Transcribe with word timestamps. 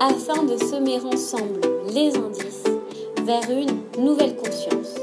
afin 0.00 0.44
de 0.44 0.56
semer 0.58 1.00
ensemble 1.00 1.60
les 1.94 2.14
indices 2.16 2.64
vers 3.22 3.50
une 3.50 4.04
nouvelle 4.04 4.36
conscience. 4.36 4.94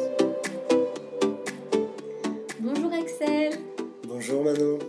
Bonjour 2.59 2.93
Axel. 2.93 3.53
Bonjour 4.07 4.43
Manon. 4.43 4.79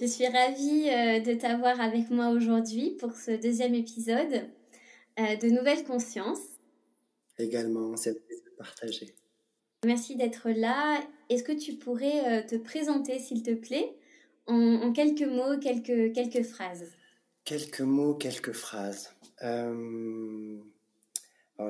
Je 0.00 0.06
suis 0.06 0.26
ravie 0.26 0.88
euh, 0.88 1.20
de 1.20 1.34
t'avoir 1.38 1.80
avec 1.80 2.10
moi 2.10 2.30
aujourd'hui 2.30 2.96
pour 2.98 3.12
ce 3.12 3.30
deuxième 3.32 3.74
épisode 3.74 4.48
euh, 5.20 5.36
de 5.36 5.48
Nouvelle 5.48 5.84
Conscience. 5.84 6.40
Également, 7.38 7.96
c'est 7.96 8.14
de 8.14 8.50
partager. 8.56 9.14
Merci 9.84 10.16
d'être 10.16 10.50
là. 10.50 11.00
Est-ce 11.28 11.44
que 11.44 11.52
tu 11.52 11.74
pourrais 11.74 12.40
euh, 12.40 12.46
te 12.46 12.56
présenter, 12.56 13.18
s'il 13.18 13.42
te 13.42 13.54
plaît, 13.54 13.94
en, 14.46 14.92
quelques 14.92 15.22
mots, 15.22 15.58
quelques, 15.60 16.14
quelques 16.14 16.42
phrases? 16.42 16.90
Quelques 17.44 17.80
mots, 17.80 18.14
quelques 18.14 18.52
phrases. 18.52 19.10
Euh, 19.42 20.56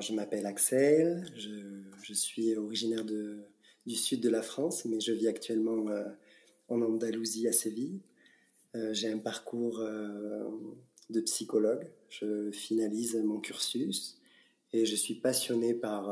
je 0.00 0.12
m'appelle 0.12 0.46
Axel, 0.46 1.26
je, 1.36 2.12
suis 2.12 2.56
originaire 2.56 3.04
du 3.04 3.94
sud 3.94 4.20
de 4.20 4.28
la 4.28 4.42
France, 4.42 4.84
mais 4.84 5.00
je 5.00 5.12
vis 5.12 5.28
actuellement 5.28 5.88
euh, 5.88 6.04
en 6.68 6.80
Andalousie, 6.80 7.48
à 7.48 7.52
Séville. 7.52 8.00
J'ai 8.90 9.08
un 9.08 9.18
parcours 9.18 9.78
de 9.78 11.20
psychologue, 11.20 11.86
je 12.08 12.50
finalise 12.50 13.14
mon 13.24 13.38
cursus 13.38 14.18
et 14.72 14.84
je 14.84 14.96
suis 14.96 15.14
passionné 15.14 15.74
par 15.74 16.10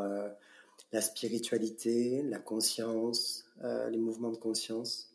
la 0.92 1.00
spiritualité, 1.00 2.22
la 2.22 2.39
conscience, 2.39 3.47
euh, 3.65 3.89
les 3.89 3.98
mouvements 3.98 4.31
de 4.31 4.37
conscience. 4.37 5.15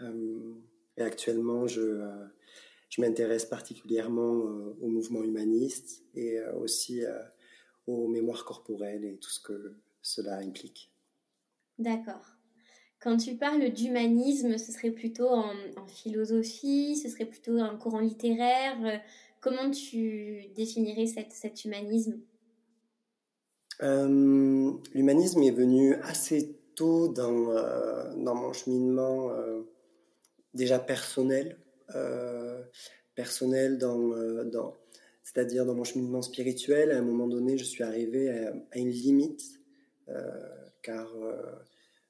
Euh, 0.00 0.54
et 0.96 1.02
actuellement, 1.02 1.66
je, 1.66 1.80
euh, 1.80 2.26
je 2.94 3.00
m'intéresse 3.00 3.44
particulièrement 3.44 4.32
aux 4.80 4.88
mouvements 4.88 5.24
humanistes 5.24 6.04
et 6.14 6.38
aussi 6.60 7.02
aux 7.88 8.06
mémoires 8.06 8.44
corporelles 8.44 9.04
et 9.04 9.16
tout 9.16 9.30
ce 9.30 9.40
que 9.40 9.76
cela 10.00 10.36
implique. 10.36 10.92
D'accord. 11.78 12.36
Quand 13.00 13.16
tu 13.16 13.34
parles 13.34 13.70
d'humanisme, 13.70 14.58
ce 14.58 14.70
serait 14.70 14.92
plutôt 14.92 15.28
en, 15.28 15.50
en, 15.76 15.86
philosophie, 15.86 16.96
ce 16.96 17.08
serait 17.08 17.26
plutôt 17.26 17.58
un 17.58 17.76
courant 17.76 18.00
littéraire. 18.00 19.02
Comment 19.40 19.70
tu 19.70 20.46
définirais 20.54 21.06
cette, 21.06 21.32
cet 21.32 21.64
humanisme? 21.64 22.20
Euh, 23.82 24.72
l'humanisme 24.94 25.42
est 25.42 25.50
venu 25.50 25.94
assez 25.96 26.56
tôt 26.74 27.08
dans, 27.08 27.50
euh, 27.50 28.14
dans 28.16 28.34
mon 28.34 28.52
cheminement 28.52 29.30
euh, 29.30 29.62
déjà 30.54 30.78
personnel, 30.78 31.58
personnel 33.14 33.78
dans, 33.78 34.44
dans 34.44 34.76
c'est-à-dire 35.22 35.64
dans 35.64 35.74
mon 35.74 35.84
cheminement 35.84 36.22
spirituel. 36.22 36.90
À 36.90 36.98
un 36.98 37.02
moment 37.02 37.28
donné, 37.28 37.56
je 37.56 37.64
suis 37.64 37.82
arrivé 37.82 38.30
à, 38.30 38.52
une 38.74 38.90
limite, 38.90 39.60
car 40.82 41.14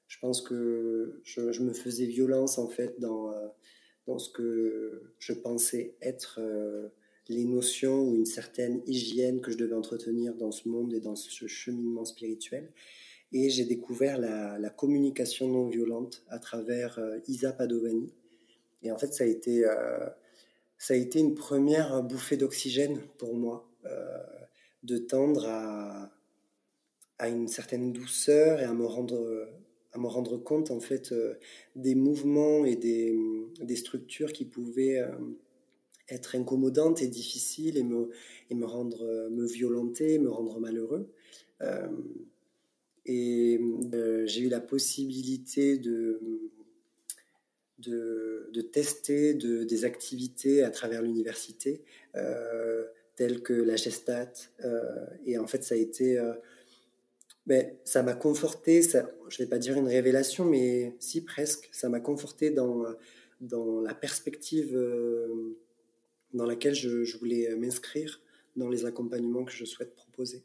je 0.07 0.19
pense 0.19 0.41
que 0.41 1.21
je, 1.23 1.51
je, 1.51 1.61
me 1.61 1.73
faisais 1.73 2.05
violence 2.05 2.57
en 2.57 2.67
fait 2.67 2.99
dans, 2.99 3.31
dans 4.07 4.19
ce 4.19 4.29
que 4.31 5.13
je 5.19 5.33
pensais 5.33 5.95
être 6.01 6.39
les 7.29 7.45
notions 7.45 8.03
ou 8.03 8.15
une 8.15 8.25
certaine 8.25 8.81
hygiène 8.85 9.41
que 9.41 9.51
je 9.51 9.57
devais 9.57 9.75
entretenir 9.75 10.35
dans 10.35 10.51
ce 10.51 10.69
monde 10.69 10.93
et 10.93 10.99
dans 10.99 11.15
ce 11.15 11.47
cheminement 11.47 12.05
spirituel. 12.05 12.71
Et 13.31 13.49
j'ai 13.49 13.65
découvert 13.65 14.19
la, 14.19 14.69
communication 14.69 15.47
non 15.47 15.67
violente 15.67 16.23
à 16.29 16.39
travers 16.39 16.99
euh, 16.99 17.17
Isa 17.27 17.51
Padovani. 17.51 18.13
Et 18.81 18.91
en 18.91 18.97
fait, 18.97 19.13
ça 19.13 19.23
a 19.23 19.27
été, 19.27 19.65
euh, 19.65 20.07
ça 20.77 20.93
a 20.93 20.97
été 20.97 21.19
une 21.19 21.35
première 21.35 22.03
bouffée 22.03 22.37
d'oxygène 22.37 23.01
pour 23.17 23.35
moi, 23.35 23.69
euh, 23.85 24.23
de 24.83 24.97
tendre 24.97 25.47
à, 25.47 26.11
à 27.17 27.29
une 27.29 27.47
certaine 27.47 27.93
douceur 27.93 28.59
et 28.59 28.65
à 28.65 28.73
me 28.73 28.85
rendre, 28.85 29.49
à 29.93 29.97
me 29.97 30.07
rendre 30.07 30.37
compte 30.37 30.69
en 30.71 30.79
fait 30.79 31.13
des 31.75 31.95
mouvements 31.95 32.65
et 32.65 32.75
des, 32.75 33.17
des 33.61 33.75
structures 33.75 34.33
qui 34.33 34.45
pouvaient 34.45 35.01
être 36.09 36.35
incommodante 36.35 37.01
et 37.01 37.07
difficile 37.07 37.77
et 37.77 37.83
me, 37.83 38.09
et 38.49 38.55
me 38.55 38.65
rendre, 38.65 39.29
me 39.31 39.47
violenter, 39.47 40.19
me 40.19 40.29
rendre 40.29 40.59
malheureux. 40.59 41.09
Euh, 41.61 41.87
et 43.05 43.59
euh, 43.93 44.25
j'ai 44.25 44.41
eu 44.41 44.49
la 44.49 44.59
possibilité 44.59 45.77
de, 45.77 46.19
de, 47.79 48.49
de 48.53 48.61
tester 48.61 49.33
de, 49.33 49.63
des 49.63 49.85
activités 49.85 50.63
à 50.63 50.69
travers 50.69 51.01
l'université, 51.01 51.83
euh, 52.15 52.85
telles 53.15 53.41
que 53.41 53.53
la 53.53 53.75
gestat. 53.75 54.31
et 55.25 55.37
en 55.37 55.47
fait, 55.47 55.63
ça 55.63 55.75
a 55.75 55.77
été... 55.77 56.19
Ben, 57.45 57.71
ça 57.83 58.01
m'a 58.01 58.15
conforté, 58.15 58.81
ça, 58.81 59.07
je 59.29 59.39
ne 59.39 59.45
vais 59.45 59.49
pas 59.49 59.59
dire 59.59 59.77
une 59.77 59.87
révélation, 59.87 60.45
mais 60.45 60.95
si 60.99 61.21
presque, 61.21 61.69
ça 61.71 61.89
m'a 61.89 61.99
conforté 61.99 62.49
dans, 62.49 62.83
dans 63.39 63.81
la 63.81 63.93
perspective 63.93 64.75
dans 66.35 66.45
laquelle 66.45 66.75
je, 66.75 67.17
voulais 67.17 67.49
euh, 67.49 67.57
m'inscrire 67.57 68.21
dans 68.55 68.69
les 68.69 68.85
accompagnements 68.85 69.43
que 69.43 69.51
je 69.51 69.65
souhaite 69.65 69.95
proposer. 69.95 70.43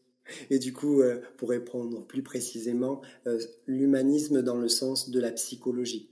Et 0.49 0.59
du 0.59 0.73
coup, 0.73 1.03
euh, 1.03 1.21
pour 1.37 1.51
répondre 1.51 2.07
plus 2.07 2.23
précisément, 2.23 3.03
euh, 3.27 3.41
l'humanisme 3.67 4.43
dans 4.43 4.57
le 4.57 4.69
sens 4.69 5.11
de 5.11 5.21
la 5.21 5.33
psychologie, 5.33 6.09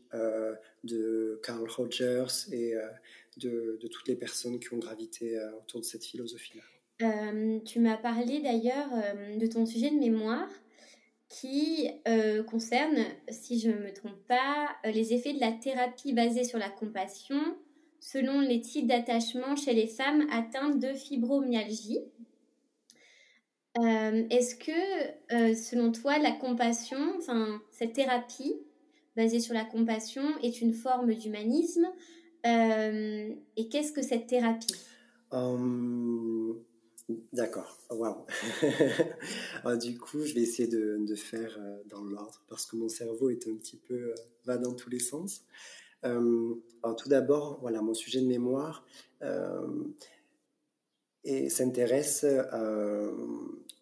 de 0.85 1.41
Carl 1.43 1.69
Rogers 1.69 2.53
et 2.53 2.75
de, 3.37 3.79
toutes 3.91 4.09
les 4.09 4.17
personnes 4.17 4.59
qui 4.59 4.73
ont 4.75 4.79
gravité 4.79 5.39
autour 5.59 5.81
de 5.81 5.85
cette 5.85 6.05
philosophie-là. 6.05 7.61
tu 7.65 7.81
m'as 7.81 7.97
parlé 7.97 8.41
d'ailleurs 8.41 8.89
de 9.37 9.47
ton 9.47 9.67
sujet 9.67 9.91
de 9.91 9.97
mémoire 9.97 10.49
qui 11.29 11.89
concerne, 12.47 13.05
si 13.29 13.61
je 13.61 13.71
ne 13.71 13.79
me 13.79 13.93
trompe 13.93 14.27
pas, 14.27 14.69
les 14.85 15.13
effets 15.13 15.33
de 15.33 15.41
la 15.41 15.53
thérapie 15.53 16.13
basée 16.13 16.45
sur 16.45 16.59
la 16.59 16.71
compassion 16.71 17.41
selon 18.01 18.41
les 18.41 18.61
types 18.61 18.87
d'attachement 18.87 19.57
chez 19.57 19.75
les 19.75 19.87
femmes 19.87 20.27
atteintes 20.31 20.79
de 20.79 20.95
fibromyalgie. 20.95 22.01
Euh, 23.79 24.27
est-ce 24.31 24.55
que, 24.57 25.35
euh, 25.35 25.55
selon 25.55 25.93
toi, 25.93 26.19
la 26.19 26.33
compassion, 26.33 27.19
cette 27.71 27.93
thérapie 27.93 28.55
basée 29.19 29.41
sur 29.41 29.53
la 29.53 29.65
compassion 29.65 30.23
est 30.43 30.63
une 30.63 30.73
forme 30.73 31.13
d'humanisme 31.13 31.87
euh, 32.47 33.35
Et 33.57 33.69
qu'est-ce 33.69 33.93
que 33.93 34.01
cette 34.01 34.29
thérapie? 34.29 34.75
Hum, 35.33 36.57
D'accord, 37.33 37.79
waouh. 37.91 38.25
du 39.79 39.99
coup, 39.99 40.25
je 40.25 40.35
vais 40.35 40.43
essayer 40.43 40.69
de, 40.69 41.15
faire 41.15 41.59
dans 41.87 42.05
l'ordre 42.05 42.45
parce 42.49 42.65
que 42.67 42.77
mon 42.77 42.89
cerveau 42.89 43.31
est 43.31 43.49
un 43.49 43.55
petit 43.57 43.77
peu 43.77 44.15
va 44.45 44.57
dans 44.57 44.75
tous 44.75 44.91
les 44.91 45.01
sens. 45.01 45.43
Euh, 46.05 46.55
tout 46.97 47.09
d'abord, 47.09 47.59
voilà, 47.61 47.83
mon 47.83 47.95
sujet 47.95 48.21
de 48.21 48.27
mémoire 48.27 48.87
euh, 49.23 49.67
s'intéresse 51.49 52.25
euh, 52.25 53.11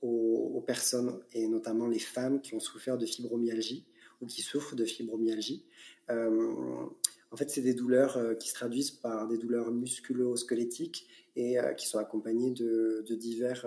aux, 0.02 0.62
personnes 0.66 1.20
et 1.32 1.46
notamment 1.46 1.86
les 1.86 2.00
femmes 2.00 2.40
qui 2.40 2.54
ont 2.54 2.60
souffert 2.60 2.98
de 2.98 3.06
fibromyalgie 3.06 3.86
ou 4.20 4.26
qui 4.26 4.42
souffrent 4.42 4.76
de 4.76 4.84
fibromyalgie. 4.84 5.64
en 6.08 7.36
fait, 7.36 7.50
c'est 7.50 7.62
des 7.62 7.74
douleurs 7.74 8.18
qui 8.38 8.48
se 8.48 8.54
traduisent 8.54 8.90
par 8.90 9.28
des 9.28 9.38
douleurs 9.38 9.70
musculo-squelettiques 9.70 11.06
et 11.36 11.56
qui 11.76 11.86
sont 11.86 11.98
accompagnées 11.98 12.50
de, 12.50 13.04
de 13.06 13.14
divers 13.14 13.66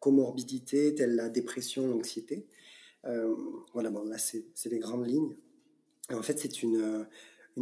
comorbidités 0.00 0.94
telles 0.94 1.14
la 1.14 1.28
dépression, 1.28 1.86
l'anxiété. 1.86 2.46
voilà, 3.72 3.90
bon, 3.90 4.04
là, 4.04 4.18
c'est 4.18 4.44
les 4.66 4.78
grandes 4.78 5.06
lignes. 5.06 5.36
En 6.10 6.22
fait, 6.22 6.38
c'est 6.38 6.62
une, 6.62 7.06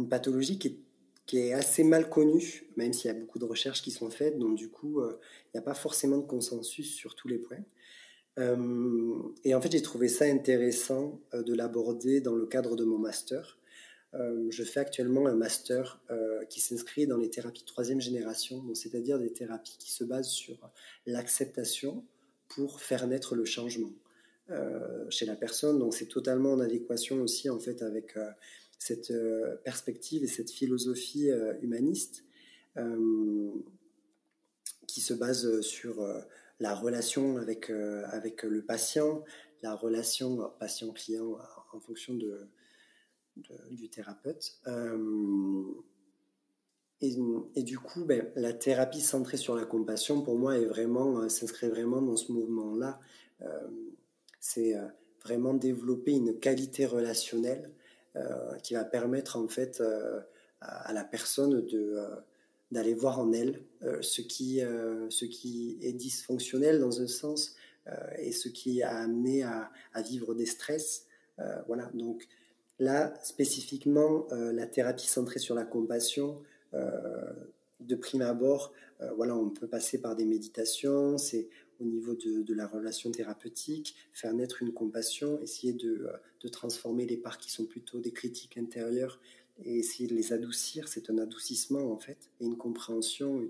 pathologie 0.09 0.57
qui 0.57 1.37
est, 1.37 1.53
assez 1.53 1.83
mal 1.83 2.09
connue, 2.09 2.65
même 2.77 2.93
s'il 2.93 3.11
y 3.11 3.13
a 3.13 3.13
beaucoup 3.13 3.39
de 3.39 3.45
recherches 3.45 3.81
qui 3.81 3.91
sont 3.91 4.09
faites, 4.09 4.37
donc 4.37 4.55
du 4.55 4.69
coup, 4.69 5.01
euh, 5.01 5.19
il 5.45 5.57
n'y 5.57 5.59
a 5.59 5.63
pas 5.63 5.73
forcément 5.73 6.17
de 6.17 6.25
consensus 6.25 6.93
sur 6.93 7.15
tous 7.15 7.27
les 7.27 7.37
points. 7.37 7.63
Euh, 8.37 9.15
et 9.43 9.55
en 9.55 9.61
fait, 9.61 9.71
j'ai 9.71 9.81
trouvé 9.81 10.07
ça 10.07 10.25
intéressant 10.25 11.19
euh, 11.33 11.43
de 11.43 11.53
l'aborder 11.53 12.21
dans 12.21 12.35
le 12.35 12.45
cadre 12.45 12.75
de 12.75 12.83
mon 12.83 12.97
master, 12.97 13.57
je 14.49 14.63
fais 14.63 14.79
actuellement 14.79 15.27
un 15.27 15.35
master 15.35 16.01
qui 16.49 16.59
s'inscrit 16.59 17.05
dans 17.05 17.17
les 17.17 17.29
thérapies 17.29 17.61
de 17.61 17.67
troisième 17.67 18.01
génération, 18.01 18.63
c'est-à-dire 18.73 19.19
des 19.19 19.31
thérapies 19.31 19.75
qui 19.77 19.91
se 19.91 20.03
basent 20.03 20.29
sur 20.29 20.71
l'acceptation 21.05 22.03
pour 22.47 22.81
faire 22.81 23.05
naître 23.05 23.35
le 23.35 23.45
changement 23.45 23.91
chez 25.09 25.27
la 25.27 25.35
personne. 25.35 25.77
Donc 25.77 25.93
c'est 25.93 26.07
totalement 26.07 26.53
en 26.53 26.59
adéquation 26.61 27.21
aussi 27.21 27.47
en 27.51 27.59
fait 27.59 27.83
avec 27.83 28.15
cette 28.79 29.13
perspective 29.63 30.23
et 30.23 30.27
cette 30.27 30.49
philosophie 30.49 31.29
humaniste 31.61 32.23
qui 34.87 35.01
se 35.01 35.13
base 35.13 35.61
sur 35.61 36.01
la 36.59 36.73
relation 36.73 37.37
avec, 37.37 37.69
euh, 37.69 38.03
avec 38.09 38.43
le 38.43 38.63
patient, 38.63 39.23
la 39.61 39.75
relation 39.75 40.51
patient-client 40.59 41.37
en 41.73 41.79
fonction 41.79 42.15
de, 42.15 42.47
du 43.71 43.89
thérapeute. 43.89 44.59
Euh, 44.67 45.63
et, 46.99 47.61
du 47.61 47.77
coup, 47.77 48.05
ben, 48.05 48.31
la 48.35 48.53
thérapie 48.53 49.01
centrée 49.01 49.37
sur 49.37 49.55
la 49.55 49.65
compassion, 49.65 50.23
pour 50.23 50.35
moi, 50.35 50.57
est 50.57 50.65
vraiment, 50.65 51.19
euh, 51.19 51.29
s'inscrit 51.29 51.69
vraiment 51.69 52.01
dans 52.01 52.15
ce 52.15 52.31
mouvement-là. 52.31 52.99
c'est 54.39 54.73
vraiment 55.23 55.53
développer 55.53 56.13
une 56.13 56.39
qualité 56.39 56.85
relationnelle 56.85 57.71
qui 58.63 58.73
va 58.73 58.83
permettre 58.83 59.37
en 59.37 59.47
fait 59.47 59.83
à, 60.61 60.93
la 60.93 61.03
personne 61.03 61.61
de 61.67 61.99
d'aller 62.71 62.93
voir 62.93 63.19
en 63.19 63.31
elle 63.31 63.61
euh, 63.83 64.01
ce, 64.01 64.21
qui, 64.21 64.61
euh, 64.61 65.09
ce 65.09 65.25
qui 65.25 65.77
est 65.81 65.93
dysfonctionnel 65.93 66.79
dans 66.79 67.01
un 67.01 67.07
sens 67.07 67.55
euh, 67.87 67.93
et 68.17 68.31
ce 68.31 68.49
qui 68.49 68.81
a 68.83 68.97
amené 68.97 69.43
à, 69.43 69.71
vivre 70.03 70.35
des 70.35 70.45
stress. 70.45 71.05
voilà, 71.67 71.89
donc 71.93 72.27
là, 72.79 73.13
spécifiquement, 73.23 74.27
la 74.31 74.67
thérapie 74.67 75.07
centrée 75.07 75.39
sur 75.39 75.55
la 75.55 75.65
compassion, 75.65 76.41
de 76.73 77.95
prime 77.95 78.21
abord, 78.21 78.73
voilà, 79.15 79.35
on 79.35 79.49
peut 79.49 79.67
passer 79.67 79.99
par 79.99 80.15
des 80.15 80.25
méditations, 80.25 81.17
c'est 81.17 81.49
au 81.79 81.83
niveau 81.83 82.13
de, 82.13 82.43
de, 82.43 82.53
la 82.53 82.67
relation 82.67 83.11
thérapeutique, 83.11 83.95
faire 84.13 84.33
naître 84.33 84.61
une 84.61 84.73
compassion, 84.73 85.39
essayer 85.41 85.73
de, 85.73 86.07
de, 86.41 86.47
transformer 86.47 87.07
les 87.07 87.17
parts 87.17 87.39
qui 87.39 87.51
sont 87.51 87.65
plutôt 87.65 87.99
des 87.99 88.11
critiques 88.11 88.57
intérieures 88.57 89.19
et 89.63 89.77
essayer 89.77 90.07
de 90.07 90.15
les 90.15 90.33
adoucir, 90.33 90.87
c'est 90.87 91.09
un 91.09 91.17
adoucissement 91.17 91.91
en 91.91 91.97
fait, 91.97 92.17
et 92.39 92.45
une 92.45 92.57
compréhension. 92.57 93.49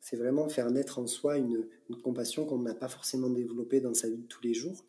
C'est 0.00 0.16
vraiment 0.16 0.48
faire 0.48 0.70
naître 0.70 0.98
en 0.98 1.06
soi 1.06 1.38
une, 1.38 1.66
compassion 2.02 2.44
qu'on 2.44 2.58
n'a 2.58 2.74
pas 2.74 2.88
forcément 2.88 3.30
développée 3.30 3.80
dans 3.80 3.94
sa 3.94 4.08
vie 4.08 4.18
de 4.18 4.26
tous 4.26 4.42
les 4.42 4.54
jours. 4.54 4.84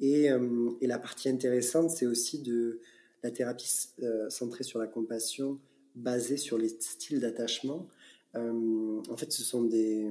Et, 0.00 0.30
euh, 0.30 0.70
et 0.80 0.86
la 0.86 0.98
partie 0.98 1.28
intéressante, 1.28 1.90
c'est 1.90 2.06
aussi 2.06 2.40
de 2.40 2.80
la 3.22 3.30
thérapie 3.30 3.68
euh, 4.02 4.30
centrée 4.30 4.64
sur 4.64 4.78
la 4.78 4.86
compassion, 4.86 5.58
basée 5.94 6.36
sur 6.36 6.56
les 6.56 6.68
styles 6.68 7.20
d'attachement. 7.20 7.86
Euh, 8.36 9.00
en 9.08 9.16
fait, 9.16 9.32
ce 9.32 9.42
sont 9.42 9.62
des 9.62 10.08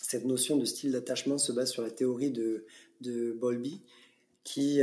cette 0.00 0.24
notion 0.24 0.56
de 0.56 0.64
style 0.64 0.92
d'attachement 0.92 1.36
se 1.36 1.52
base 1.52 1.70
sur 1.70 1.82
la 1.82 1.90
théorie 1.90 2.30
de, 2.30 2.64
de 3.02 3.32
Bowlby, 3.32 3.82
qui, 4.42 4.80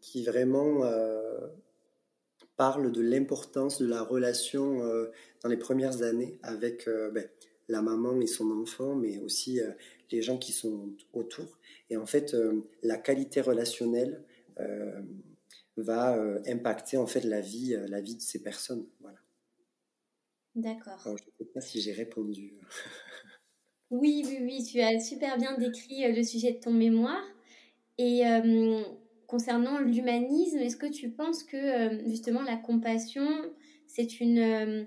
qui 0.00 0.24
vraiment 0.24 0.84
parle 2.56 2.92
de 2.92 3.00
l'importance 3.00 3.80
de 3.80 3.86
la 3.86 4.02
relation 4.02 4.82
euh, 4.84 5.10
dans 5.42 5.48
les 5.48 5.56
premières 5.56 6.02
années 6.02 6.38
avec 6.42 6.86
euh, 6.88 7.10
ben, 7.10 7.28
la 7.68 7.82
maman 7.82 8.20
et 8.20 8.26
son 8.26 8.50
enfant, 8.50 8.94
mais 8.94 9.18
aussi 9.18 9.60
euh, 9.60 9.70
les 10.10 10.22
gens 10.22 10.38
qui 10.38 10.52
sont 10.52 10.90
autour. 11.12 11.58
Et 11.90 11.96
en 11.96 12.06
fait, 12.06 12.36
la 12.82 12.96
qualité 12.96 13.40
relationnelle 13.40 14.22
va 15.76 16.16
impacter 16.46 16.96
en 16.96 17.06
fait 17.06 17.22
la 17.22 17.40
vie, 17.40 17.76
la 17.88 18.00
vie 18.00 18.14
de 18.14 18.20
ces 18.20 18.42
personnes. 18.42 18.86
Voilà. 19.00 19.18
D'accord. 20.54 21.00
je 21.04 21.10
ne 21.10 21.16
sais 21.38 21.52
pas 21.52 21.60
si 21.60 21.80
j'ai 21.80 21.92
répondu. 21.92 22.54
oui, 23.90 24.22
oui, 24.26 24.38
oui, 24.42 24.64
tu 24.64 24.80
as 24.80 25.00
super 25.00 25.36
bien 25.36 25.58
décrit 25.58 26.12
le 26.12 26.22
sujet 26.22 26.52
de 26.52 26.60
ton 26.60 26.72
mémoire. 26.72 27.24
Et 27.98 28.22
concernant 29.26 29.80
l'humanisme, 29.80 30.58
est-ce 30.58 30.76
que 30.76 30.86
tu 30.86 31.10
penses 31.10 31.42
que 31.44 31.56
euh, 31.56 32.02
justement 32.06 32.42
la 32.42 32.56
compassion, 32.56 33.26
c'est 33.86 34.20
une... 34.20 34.38
Euh, 34.38 34.84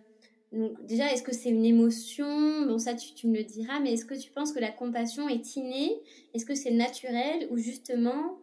déjà, 0.83 1.11
est-ce 1.11 1.23
que 1.23 1.33
c'est 1.33 1.49
une 1.49 1.65
émotion? 1.65 2.65
Bon, 2.67 2.77
ça, 2.77 2.93
tu, 2.93 3.27
me 3.27 3.37
le 3.37 3.43
diras, 3.43 3.79
mais 3.79 3.93
est-ce 3.93 4.05
que 4.05 4.13
tu 4.13 4.31
penses 4.31 4.53
que 4.53 4.59
la 4.59 4.71
compassion 4.71 5.27
est 5.27 5.55
innée? 5.55 6.01
Est-ce 6.33 6.45
que 6.45 6.55
c'est 6.55 6.71
naturel 6.71 7.47
ou 7.51 7.57
justement 7.57 8.39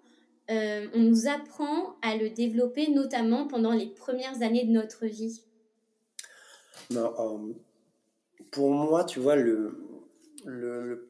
euh, 0.50 0.86
on 0.94 1.00
nous 1.00 1.26
apprend 1.26 1.96
à 2.02 2.16
le 2.16 2.28
développer, 2.28 2.90
notamment 2.90 3.46
pendant 3.46 3.72
les 3.72 3.86
premières 3.86 4.42
années 4.42 4.64
de 4.64 4.72
notre 4.72 5.06
vie? 5.06 5.40
Pour 8.50 8.70
moi, 8.70 9.04
tu 9.04 9.20
vois, 9.20 9.36
le, 9.36 11.08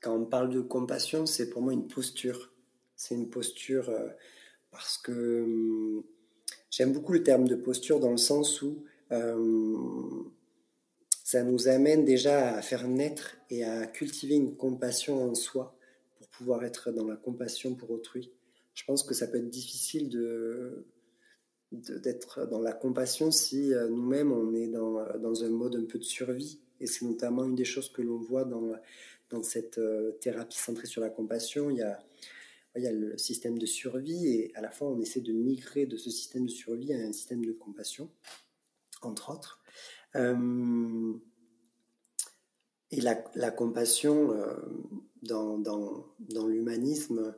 quand 0.00 0.16
on 0.16 0.24
parle 0.24 0.50
de 0.50 0.60
compassion, 0.60 1.26
c'est 1.26 1.50
pour 1.50 1.62
moi 1.62 1.72
une 1.72 1.86
posture 1.86 2.49
c'est 3.00 3.14
une 3.14 3.30
posture 3.30 3.88
euh, 3.88 4.08
parce 4.70 4.98
que 4.98 5.42
hum, 5.42 6.04
j'aime 6.70 6.92
beaucoup 6.92 7.14
le 7.14 7.22
terme 7.22 7.48
de 7.48 7.54
posture 7.54 7.98
dans 7.98 8.10
le 8.10 8.18
sens 8.18 8.60
où 8.60 8.84
euh, 9.10 10.22
ça 11.24 11.42
nous 11.42 11.68
amène 11.68 12.04
déjà 12.04 12.56
à 12.56 12.60
faire 12.60 12.86
naître 12.86 13.38
et 13.48 13.64
à 13.64 13.86
cultiver 13.86 14.34
une 14.34 14.54
compassion 14.54 15.30
en 15.30 15.34
soi 15.34 15.74
pour 16.18 16.28
pouvoir 16.28 16.62
être 16.62 16.92
dans 16.92 17.06
la 17.06 17.16
compassion 17.16 17.74
pour 17.74 17.90
autrui. 17.90 18.30
Je 18.74 18.84
pense 18.84 19.02
que 19.02 19.14
ça 19.14 19.26
peut 19.26 19.38
être 19.38 19.48
difficile 19.48 20.10
de 20.10 20.84
d'être 21.72 22.48
dans 22.50 22.60
la 22.60 22.72
compassion 22.72 23.30
si 23.30 23.72
euh, 23.72 23.88
nous-mêmes 23.88 24.32
on 24.32 24.52
est 24.54 24.66
dans, 24.66 25.06
dans, 25.18 25.44
un 25.44 25.50
mode 25.50 25.76
un 25.76 25.84
peu 25.84 25.98
de 26.00 26.04
survie. 26.04 26.60
Et 26.80 26.86
c'est 26.86 27.04
notamment 27.06 27.44
une 27.44 27.54
des 27.54 27.64
choses 27.64 27.90
que 27.90 28.02
l'on 28.02 28.18
voit 28.18 28.44
dans, 28.44 28.72
dans 29.30 29.42
cette 29.42 29.80
thérapie 30.20 30.58
centrée 30.58 30.86
sur 30.86 31.00
la 31.00 31.10
compassion. 31.10 31.70
Il 31.70 31.76
y 31.76 31.82
a, 31.82 32.02
il 32.76 32.82
y 32.82 32.86
a 32.86 32.92
le 32.92 33.18
système 33.18 33.58
de 33.58 33.66
survie 33.66 34.26
et 34.28 34.52
à 34.54 34.60
la 34.60 34.70
fois 34.70 34.88
on 34.88 35.00
essaie 35.00 35.20
de 35.20 35.32
migrer 35.32 35.86
de 35.86 35.96
ce 35.96 36.10
système 36.10 36.46
de 36.46 36.50
survie 36.50 36.92
à 36.92 36.98
un 36.98 37.12
système 37.12 37.44
de 37.44 37.52
compassion, 37.52 38.10
entre 39.02 39.30
autres. 39.30 39.60
Euh, 40.16 41.14
et 42.92 43.00
la, 43.00 43.50
compassion 43.50 44.32
euh, 44.32 44.56
dans, 45.22 46.46
l'humanisme, 46.48 47.36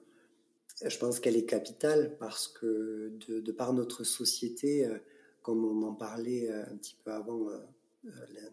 je 0.83 0.99
pense 0.99 1.21
qu'elle 1.21 1.37
est 1.37 1.45
capitale 1.45 2.17
parce 2.19 2.49
que 2.49 3.13
de, 3.29 3.53
par 3.53 3.75
notre 3.75 4.05
société, 4.05 4.87
euh, 4.87 4.99
comme 5.43 5.65
on 5.65 5.87
en 5.87 5.95
parlait 5.95 6.51
un 6.51 6.77
petit 6.77 6.97
peu 7.05 7.11
avant 7.11 7.49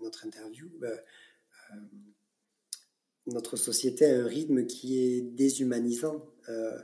notre 0.02 0.26
interview, 0.26 0.68
notre 3.28 3.58
société 3.58 4.06
a 4.06 4.22
un 4.22 4.28
rythme 4.28 4.66
qui 4.66 5.00
est 5.00 5.22
déshumanisant. 5.22 6.26
Euh, 6.50 6.80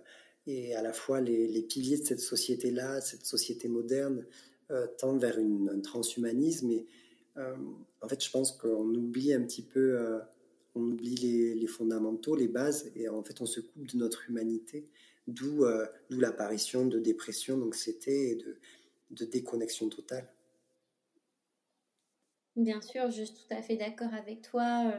et 0.47 0.75
à 0.75 0.81
la 0.81 0.93
fois, 0.93 1.21
les, 1.21 1.61
piliers 1.63 1.97
de 1.97 2.05
cette 2.05 2.19
société-là, 2.19 3.01
cette 3.01 3.25
société 3.25 3.67
moderne, 3.67 4.25
euh, 4.71 4.87
tendent 4.99 5.21
vers 5.21 5.37
un 5.39 5.79
transhumanisme. 5.81 6.69
Et 6.71 6.85
euh, 7.37 7.55
en 8.01 8.07
fait, 8.07 8.23
je 8.23 8.29
pense 8.29 8.51
qu'on 8.51 8.93
oublie 8.93 9.33
un 9.33 9.41
petit 9.41 9.63
peu, 9.63 9.99
on 10.75 10.81
oublie 10.81 11.15
les, 11.55 11.67
fondamentaux, 11.67 12.35
les 12.35 12.47
bases, 12.47 12.91
et 12.95 13.09
en 13.09 13.23
fait, 13.23 13.41
on 13.41 13.45
se 13.45 13.59
coupe 13.59 13.87
de 13.87 13.97
notre 13.97 14.29
humanité, 14.29 14.87
d'où 15.27 15.65
l'apparition 16.11 16.85
de 16.85 16.99
dépression, 16.99 17.57
d'anxiété 17.57 18.31
et 18.31 18.35
de, 18.35 18.59
de 19.09 19.25
déconnexion 19.25 19.89
totale. 19.89 20.31
Bien 22.55 22.81
sûr, 22.81 23.09
je 23.09 23.23
suis 23.23 23.33
tout 23.33 23.53
à 23.53 23.61
fait 23.63 23.75
d'accord 23.75 24.13
avec 24.13 24.43
toi. 24.43 24.93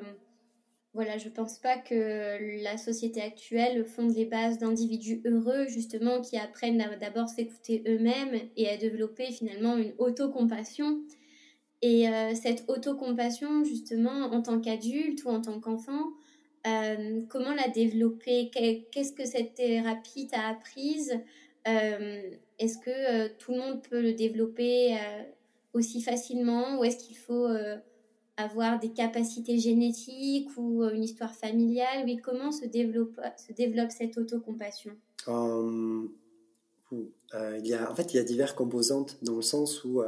Voilà, 0.97 1.19
je 1.19 1.29
pense 1.29 1.59
pas 1.59 1.77
que 1.77 2.63
la 2.63 2.79
société 2.79 3.21
actuelle 3.21 3.85
fonde 3.85 4.17
les 4.17 4.25
bases 4.25 4.57
d'individus 4.57 5.21
heureux, 5.27 5.67
justement, 5.69 6.23
qui 6.23 6.39
apprennent 6.39 6.81
à 6.81 6.97
d'abord 6.97 7.29
s'écouter 7.29 7.85
eux-mêmes 7.87 8.41
et 8.57 8.67
à 8.71 8.79
développer 8.79 9.27
finalement 9.27 9.77
une 9.77 9.93
autocompassion. 9.99 11.03
Et 11.83 12.09
euh, 12.09 12.35
cette 12.35 12.65
autocompassion, 12.69 13.63
justement, 13.63 14.33
en 14.33 14.41
tant 14.41 14.59
qu'adulte 14.59 15.23
ou 15.25 15.29
en 15.29 15.43
tant 15.43 15.61
qu'enfant, 15.61 16.15
euh, 16.67 17.21
comment 17.29 17.53
la 17.53 17.69
développer? 17.69 18.51
Qu'est-ce 18.91 19.13
que 19.13 19.27
cette 19.27 19.53
thérapie 19.53 20.29
t'a 20.29 20.49
apprise? 20.49 21.13
Euh, 21.69 22.23
Est-ce 22.59 22.79
que 22.79 23.29
tout 23.37 23.53
le 23.53 23.59
monde 23.59 23.83
peut 23.83 24.01
le 24.01 24.15
développer 24.15 24.97
aussi 25.75 26.01
facilement 26.01 26.79
ou 26.79 26.85
est-ce 26.85 27.05
qu'il 27.05 27.19
faut 27.19 27.49
avoir 28.37 28.79
des 28.79 28.93
capacités 28.93 29.59
génétiques 29.59 30.51
ou 30.57 30.83
euh, 30.83 30.93
une 30.93 31.05
histoire 31.05 31.35
familiale? 31.35 32.05
Oui, 32.05 32.19
comment 32.19 32.53
se 32.53 32.67
développe, 32.67 33.19
se 33.37 33.53
développe 33.53 33.91
cette 33.91 34.17
autocompassion? 34.19 34.93
Euh, 35.29 36.07
euh, 36.93 37.59
il 37.59 37.67
y 37.67 37.75
a, 37.75 37.91
En 37.91 37.95
fait, 37.95 38.15
il 38.15 38.17
y 38.19 38.21
a 38.21 38.25
diverses 38.25 38.53
composantes 38.53 39.19
dans 39.23 39.37
le 39.37 39.43
sens 39.43 39.85
où, 39.85 40.03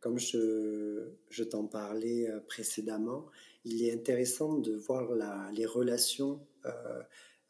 comme 0.00 0.18
je, 0.18 1.08
je 1.30 1.44
t'en 1.44 1.66
parlais 1.66 2.28
précédemment, 2.46 3.26
il 3.64 3.84
est 3.84 3.92
intéressant 3.92 4.54
de 4.54 4.74
voir 4.74 5.12
la, 5.12 5.50
les 5.54 5.66
relations 5.66 6.40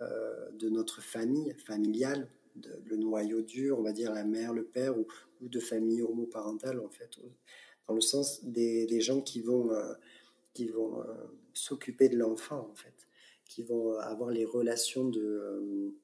de 0.00 0.68
notre 0.68 1.00
famille 1.02 1.54
familiale, 1.66 2.28
le 2.84 2.96
noyau 2.96 3.42
dur, 3.42 3.78
on 3.78 3.82
va 3.82 3.92
dire 3.92 4.12
la 4.12 4.24
mère, 4.24 4.52
le 4.52 4.64
père 4.64 4.98
ou, 4.98 5.06
ou 5.40 5.48
de 5.48 5.60
famille 5.60 6.02
homoparentale, 6.02 6.80
en 6.80 6.88
fait, 6.88 7.10
dans 7.88 7.94
le 7.94 8.00
sens 8.00 8.44
des, 8.44 9.00
gens 9.00 9.20
qui 9.20 9.40
vont, 9.40 9.70
qui 10.54 10.66
vont 10.66 11.02
s'occuper 11.54 12.08
de 12.08 12.16
l'enfant, 12.16 12.68
en 12.70 12.74
fait, 12.74 13.08
qui 13.46 13.62
vont 13.62 13.94
avoir 13.98 14.30
les 14.30 14.44
relations 14.44 15.08
de... 15.08 15.94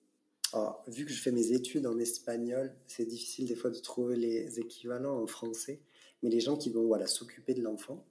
vu 0.88 1.04
que 1.04 1.12
je 1.12 1.20
fais 1.20 1.30
mes 1.30 1.52
études 1.52 1.86
en 1.86 1.98
espagnol, 1.98 2.74
c'est 2.86 3.04
difficile 3.04 3.46
des 3.46 3.54
fois 3.54 3.70
de 3.70 3.78
trouver 3.78 4.16
les 4.16 4.58
équivalents 4.58 5.20
en 5.20 5.26
français, 5.26 5.80
mais 6.22 6.30
les 6.30 6.40
gens 6.40 6.56
qui 6.56 6.70
vont 6.70 6.86
voilà, 6.86 7.06
s'occuper 7.06 7.52
de 7.52 7.62
l'enfant. 7.62 8.04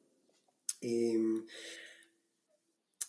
Et 0.84 1.18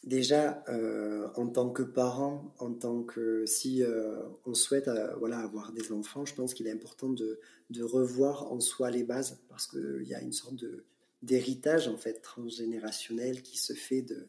Déjà, 0.04 0.62
euh, 0.68 1.28
en 1.34 1.46
tant 1.48 1.70
que 1.70 1.82
parent, 1.82 2.54
en 2.58 2.74
tant 2.74 3.02
que 3.02 3.46
si 3.46 3.82
euh, 3.82 4.18
on 4.44 4.52
souhaite 4.52 4.88
euh, 4.88 5.14
voilà 5.16 5.38
avoir 5.38 5.72
des 5.72 5.92
enfants, 5.92 6.26
je 6.26 6.34
pense 6.34 6.52
qu'il 6.52 6.66
est 6.66 6.70
important 6.70 7.08
de, 7.08 7.40
de, 7.70 7.82
revoir 7.82 8.52
en 8.52 8.60
soi 8.60 8.90
les 8.90 9.02
bases 9.02 9.40
parce 9.48 9.66
qu'il 9.66 10.04
y 10.06 10.14
a 10.14 10.20
une 10.20 10.32
sorte 10.32 10.56
de 10.56 10.84
d'héritage 11.22 11.88
en 11.88 11.96
fait 11.96 12.20
transgénérationnel 12.20 13.40
qui 13.40 13.56
se 13.56 13.72
fait 13.72 14.02
de, 14.02 14.28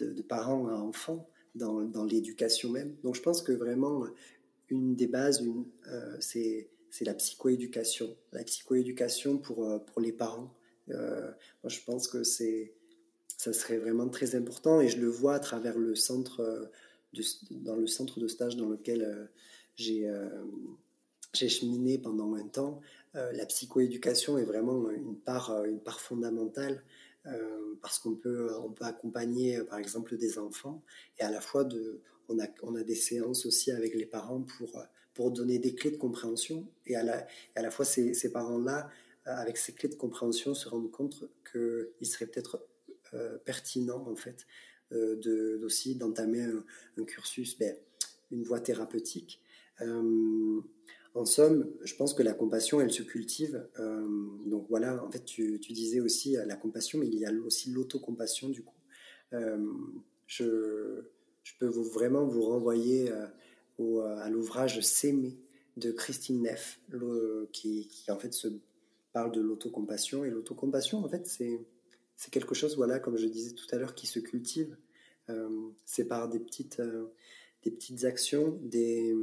de, 0.00 0.22
parents 0.22 0.68
à 0.68 0.76
enfants 0.76 1.28
dans, 1.54 1.82
dans 1.82 2.04
l'éducation 2.04 2.70
même. 2.70 2.96
Donc 3.04 3.14
je 3.14 3.20
pense 3.20 3.42
que 3.42 3.52
vraiment 3.52 4.06
une 4.70 4.96
des 4.96 5.08
bases, 5.08 5.46
c'est 6.20 6.70
c'est 6.88 7.04
la 7.04 7.12
psychoéducation, 7.12 8.16
la 8.32 8.44
psychoéducation 8.44 9.36
pour 9.36 9.84
pour 9.84 10.00
les 10.00 10.12
parents. 10.12 10.54
moi 10.88 11.68
je 11.68 11.80
pense 11.84 12.08
que 12.08 12.22
c'est 12.22 12.72
ça 13.42 13.52
serait 13.52 13.78
vraiment 13.78 14.08
très 14.08 14.36
important 14.36 14.80
et 14.80 14.88
je 14.88 15.00
le 15.00 15.08
vois 15.08 15.34
à 15.34 15.40
travers 15.40 15.76
le 15.76 15.96
centre, 15.96 16.38
euh, 16.40 16.66
de, 17.12 17.24
dans 17.50 17.74
le 17.74 17.88
centre 17.88 18.20
de 18.20 18.28
stage 18.28 18.56
dans 18.56 18.68
lequel 18.68 19.02
euh, 19.02 19.24
j'ai 19.74 20.08
euh, 20.08 20.28
j'ai 21.34 21.48
cheminé 21.48 21.98
pendant 21.98 22.34
un 22.34 22.46
temps. 22.46 22.80
la 23.14 23.46
psychoéducation 23.46 24.36
est 24.36 24.44
vraiment 24.44 24.90
une 24.90 25.16
part, 25.16 25.64
une 25.64 25.80
part 25.80 25.98
fondamentale 25.98 26.84
parce 27.80 27.98
qu'on 27.98 28.14
peut, 28.14 28.54
on 28.62 28.70
peut 28.70 28.84
accompagner 28.84 29.62
par 29.62 29.78
exemple 29.78 30.18
des 30.18 30.38
enfants 30.38 30.82
et 31.18 31.22
à 31.22 31.30
la 31.30 31.40
fois 31.40 31.64
de, 31.64 32.02
on, 32.28 32.38
a, 32.38 32.46
on 32.62 32.74
a 32.74 32.82
des 32.82 32.94
séances 32.94 33.46
aussi 33.46 33.70
avec 33.72 33.94
les 33.94 34.04
parents 34.04 34.42
pour, 34.42 34.84
pour 35.14 35.30
donner 35.30 35.58
des 35.58 35.74
clés 35.74 35.92
de 35.92 35.96
compréhension 35.96 36.68
et 36.84 36.96
à 36.96 37.02
la, 37.02 37.26
à 37.56 37.62
la 37.62 37.70
fois 37.70 37.86
ces, 37.86 38.12
ces 38.12 38.30
parents-là, 38.30 38.90
avec 39.24 39.56
ces 39.56 39.72
clés 39.72 39.88
de 39.88 39.94
compréhension, 39.94 40.54
se 40.54 40.68
rendent 40.68 40.90
compte 40.90 41.24
qu'ils 41.50 42.06
seraient 42.06 42.26
peut-être 42.26 42.60
pertinent 43.44 44.06
en 44.08 44.16
fait 44.16 44.46
euh, 44.92 45.16
de, 45.16 45.60
aussi 45.64 45.94
d'entamer 45.94 46.42
un, 46.42 47.04
cursus, 47.04 47.58
ben, 47.58 47.74
une 48.30 48.42
voie 48.42 48.60
thérapeutique. 48.60 49.40
Euh, 49.80 50.60
en 51.14 51.24
somme, 51.24 51.70
je 51.82 51.94
pense 51.94 52.14
que 52.14 52.22
la 52.22 52.32
compassion, 52.32 52.80
elle 52.80 52.92
se 52.92 53.02
cultive. 53.02 53.66
donc 54.46 54.66
voilà, 54.68 55.02
en 55.04 55.10
fait, 55.10 55.24
tu, 55.24 55.58
disais 55.58 56.00
aussi 56.00 56.36
la 56.46 56.56
compassion, 56.56 56.98
mais 56.98 57.06
il 57.06 57.18
y 57.18 57.26
a 57.26 57.32
aussi 57.32 57.70
l'autocompassion 57.70 58.48
du 58.48 58.62
coup. 58.62 58.80
je, 60.26 61.02
je, 61.42 61.52
peux 61.58 61.66
vous, 61.66 61.84
vraiment 61.84 62.26
vous 62.26 62.42
renvoyer 62.42 63.10
à 63.10 64.30
l'ouvrage 64.30 64.80
S'aimer 64.80 65.36
de 65.76 65.90
Christine 65.90 66.42
Neff, 66.42 66.80
qui, 67.52 67.88
qui, 67.88 68.10
en 68.10 68.18
fait 68.18 68.32
se 68.32 68.48
parle 69.12 69.32
de 69.32 69.40
l'autocompassion. 69.40 70.24
Et 70.24 70.30
l'autocompassion, 70.30 71.04
en 71.04 71.08
fait, 71.08 71.26
c'est 71.26 71.60
c'est 72.16 72.30
quelque 72.30 72.54
chose, 72.54 72.76
voilà, 72.76 72.98
comme 72.98 73.16
je 73.16 73.26
disais 73.26 73.54
tout 73.54 73.66
à 73.72 73.78
l'heure, 73.78 73.94
qui 73.94 74.06
se 74.06 74.18
cultive. 74.18 74.76
Euh, 75.30 75.70
c'est 75.84 76.06
par 76.06 76.28
des 76.28 76.40
petites, 76.40 76.80
euh, 76.80 77.06
des 77.62 77.70
petites 77.70 78.04
actions, 78.04 78.58
des, 78.62 79.14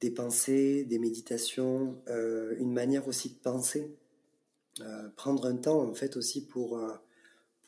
des 0.00 0.10
pensées, 0.10 0.84
des 0.84 0.98
méditations, 0.98 2.02
euh, 2.08 2.54
une 2.58 2.72
manière 2.72 3.08
aussi 3.08 3.30
de 3.30 3.38
penser. 3.38 3.96
prendre 5.16 5.46
un 5.46 5.56
temps, 5.56 5.82
en 5.82 5.94
fait, 5.94 6.16
aussi 6.16 6.46
pour, 6.46 6.80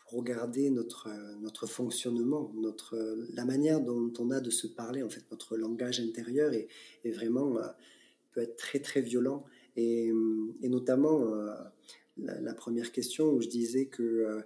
pour 0.00 0.10
regarder 0.10 0.70
notre, 0.70 1.08
notre 1.40 1.66
fonctionnement, 1.66 2.52
notre, 2.56 2.96
la 3.32 3.44
manière 3.44 3.80
dont 3.80 4.12
on 4.18 4.30
a 4.32 4.40
de 4.40 4.50
se 4.50 4.66
parler, 4.66 5.04
en 5.04 5.08
fait, 5.08 5.24
notre 5.30 5.56
langage 5.56 6.00
intérieur 6.00 6.52
est, 6.52 6.68
vraiment, 7.12 7.58
peut 8.32 8.40
être 8.42 8.56
très, 8.56 8.80
très 8.80 9.02
violent. 9.02 9.44
Et 9.76 10.10
notamment 10.62 11.20
la, 12.18 12.54
première 12.54 12.92
question 12.92 13.30
où 13.30 13.40
je 13.40 13.48
disais 13.48 13.86
que 13.86 14.02
euh, 14.02 14.40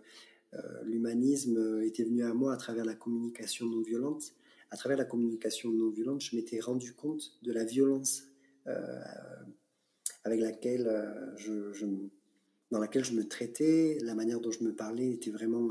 euh, 0.54 0.82
l'humanisme 0.84 1.82
était 1.82 2.04
venu 2.04 2.24
à 2.24 2.34
moi 2.34 2.52
à 2.52 2.56
travers 2.56 2.84
la 2.84 2.94
communication 2.94 3.66
non 3.66 3.82
violente. 3.82 4.34
À 4.70 4.76
travers 4.76 4.98
la 4.98 5.04
communication 5.04 5.70
non 5.70 5.90
violente, 5.90 6.20
je 6.20 6.36
m'étais 6.36 6.60
rendu 6.60 6.94
compte 6.94 7.38
de 7.42 7.52
la 7.52 7.64
violence 7.64 8.24
euh, 8.66 9.00
avec 10.24 10.40
laquelle 10.40 10.88
je, 11.36 11.72
dans 12.70 12.78
laquelle 12.78 13.04
je 13.04 13.14
me 13.14 13.26
traitais, 13.26 13.98
la 14.02 14.14
manière 14.14 14.40
dont 14.40 14.50
je 14.50 14.62
me 14.62 14.74
parlais 14.74 15.10
était 15.10 15.30
vraiment, 15.30 15.70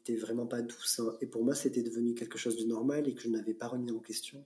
était 0.00 0.16
vraiment 0.16 0.46
pas 0.46 0.62
douce. 0.62 1.00
Hein. 1.00 1.16
Et 1.20 1.26
pour 1.26 1.44
moi, 1.44 1.54
c'était 1.54 1.82
devenu 1.82 2.14
quelque 2.14 2.38
chose 2.38 2.56
de 2.56 2.64
normal 2.64 3.08
et 3.08 3.14
que 3.14 3.20
je 3.20 3.28
n'avais 3.28 3.54
pas 3.54 3.66
remis 3.66 3.90
en 3.90 3.98
question. 3.98 4.44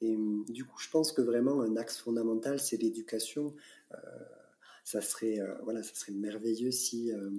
Et 0.00 0.16
du 0.48 0.64
coup, 0.64 0.78
je 0.78 0.88
pense 0.90 1.12
que 1.12 1.22
vraiment 1.22 1.62
un 1.62 1.76
axe 1.76 1.98
fondamental, 1.98 2.60
c'est 2.60 2.76
l'éducation 2.76 3.54
ça 4.86 5.00
serait, 5.00 5.40
euh, 5.40 5.52
voilà, 5.64 5.82
ça 5.82 5.96
serait 5.96 6.12
merveilleux 6.12 6.70
si 6.70 7.12
euh, 7.12 7.30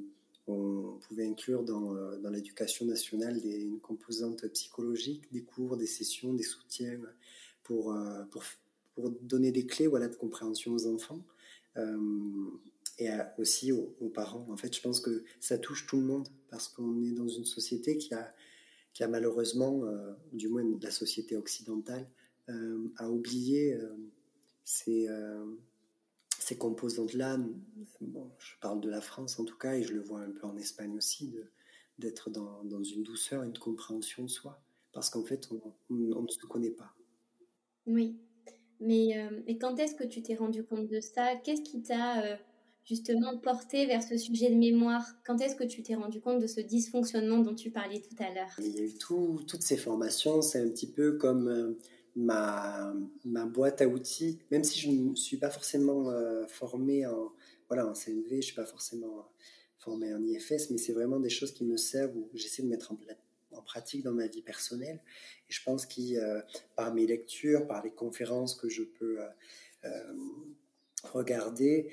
on 0.48 1.00
pouvait 1.08 1.26
inclure 1.26 1.64
dans, 1.64 1.96
euh, 1.96 2.18
dans 2.18 2.30
l'éducation 2.30 2.86
nationale 2.86 3.40
une 3.42 3.80
composante 3.80 4.46
psychologique, 4.50 5.32
des 5.32 5.44
cours, 5.44 5.78
des 5.78 5.88
sessions, 5.88 6.34
des 6.34 6.44
soutiens 6.44 7.00
pour, 7.64 7.98
pour, 8.32 8.44
pour 8.96 9.12
donner 9.22 9.54
des 9.54 9.66
clés 9.66 9.88
voilà, 9.88 10.10
de 10.10 10.16
compréhension 10.16 10.74
aux 10.74 10.88
enfants 10.88 11.22
et 12.98 13.10
aussi 13.38 13.72
aux, 13.72 14.10
parents. 14.14 14.48
En 14.50 14.58
fait, 14.58 14.76
je 14.76 14.82
pense 14.82 15.00
que 15.00 15.24
ça 15.40 15.58
touche 15.58 15.86
tout 15.86 15.98
le 15.98 16.06
monde 16.06 16.28
parce 16.50 16.68
qu'on 16.68 17.04
est 17.04 17.12
dans 17.12 17.28
une 17.28 17.46
société 17.46 17.98
qui 17.98 18.14
a, 18.14 18.34
qui 18.94 19.04
a 19.04 19.08
malheureusement, 19.08 19.84
du 20.32 20.48
moins 20.48 20.64
la 20.82 20.92
société 20.92 21.36
occidentale, 21.36 22.08
a 22.48 23.10
oublié 23.10 23.78
ces, 24.64 25.08
ces 26.48 26.58
composantes-là, 26.58 27.38
bon, 28.00 28.32
je 28.40 28.54
parle 28.62 28.80
de 28.80 28.90
la 28.90 29.02
France 29.02 29.38
en 29.38 29.44
tout 29.44 29.58
cas, 29.58 29.76
et 29.76 29.84
je 29.84 29.94
le 29.94 30.02
vois 30.02 30.22
un 30.22 30.32
peu 30.32 30.48
en 30.48 30.56
Espagne 30.56 30.96
aussi, 30.96 31.36
d'être 32.00 32.30
dans, 32.30 32.64
dans, 32.64 32.82
une 32.82 33.04
douceur, 33.04 33.44
une 33.44 33.58
compréhension 33.58 34.24
de 34.24 34.30
soi, 34.30 34.62
parce 34.94 35.10
qu'en 35.10 35.26
fait, 35.26 35.50
on, 35.52 35.60
on, 35.90 36.22
ne 36.22 36.28
se 36.30 36.46
connaît 36.46 36.72
pas. 36.72 36.94
Oui, 37.86 38.16
mais, 38.80 39.18
euh, 39.18 39.54
quand 39.60 39.78
est-ce 39.78 39.96
que 39.96 40.06
tu 40.06 40.22
t'es 40.22 40.36
rendu 40.36 40.64
compte 40.64 40.88
de 40.88 41.02
ça? 41.02 41.36
Qu'est-ce 41.44 41.64
qui 41.64 41.82
t'a 41.82 42.24
euh, 42.24 42.38
justement 42.86 43.38
porté 43.38 43.86
vers 43.86 44.02
ce 44.02 44.18
sujet 44.18 44.50
de 44.50 44.56
mémoire? 44.56 45.04
Quand 45.26 45.42
est-ce 45.42 45.58
que 45.58 45.66
tu 45.66 45.84
t'es 45.84 45.96
rendu 45.96 46.22
compte 46.22 46.40
de 46.40 46.48
ce 46.48 46.62
dysfonctionnement 46.62 47.40
dont 47.40 47.56
tu 47.56 47.72
parlais 47.72 48.00
tout 48.00 48.24
à 48.24 48.34
l'heure? 48.34 48.54
Il 48.60 48.74
y 48.74 48.80
a 48.80 48.84
eu 48.84 48.94
tout, 48.94 49.42
toutes 49.48 49.64
ces 49.64 49.76
formations, 49.76 50.42
c'est 50.42 50.62
un 50.62 50.70
petit 50.70 50.90
peu 50.90 51.18
comme... 51.18 51.50
Euh, 51.50 51.78
ma, 52.18 52.94
ma 53.26 53.46
boîte 53.46 53.82
à 53.82 53.88
outils, 53.88 54.40
même 54.52 54.64
si 54.64 54.80
je 54.80 54.90
ne 54.90 55.16
suis 55.16 55.38
pas 55.38 55.52
forcément 55.52 56.10
euh, 56.10 56.46
formé 56.48 57.06
en, 57.06 57.32
voilà, 57.68 57.88
en 57.88 57.94
CNV, 57.94 58.28
je 58.30 58.36
ne 58.36 58.42
suis 58.42 58.56
pas 58.56 58.66
forcément 58.66 59.20
euh, 59.20 59.22
formé 59.78 60.14
en 60.14 60.24
IFS, 60.24 60.72
mais 60.72 60.78
c'est 60.78 60.94
vraiment 60.94 61.20
des 61.20 61.30
choses 61.30 61.54
qui 61.54 61.64
me 61.64 61.78
servent 61.78 62.18
ou 62.18 62.30
j'essaie 62.34 62.64
de 62.64 62.68
mettre 62.68 62.92
en, 62.92 62.98
pratique 63.62 64.04
dans 64.04 64.14
ma 64.14 64.28
vie 64.28 64.42
personnelle. 64.42 65.02
Et 65.50 65.54
je 65.54 65.62
pense 65.64 65.86
que 65.86 66.18
euh, 66.18 66.42
par 66.76 66.94
mes 66.94 67.06
lectures, 67.06 67.68
par 67.68 67.84
les 67.84 67.92
conférences 67.92 68.56
que 68.56 68.70
je 68.70 68.84
peux 68.84 69.20
regarder, 71.04 71.90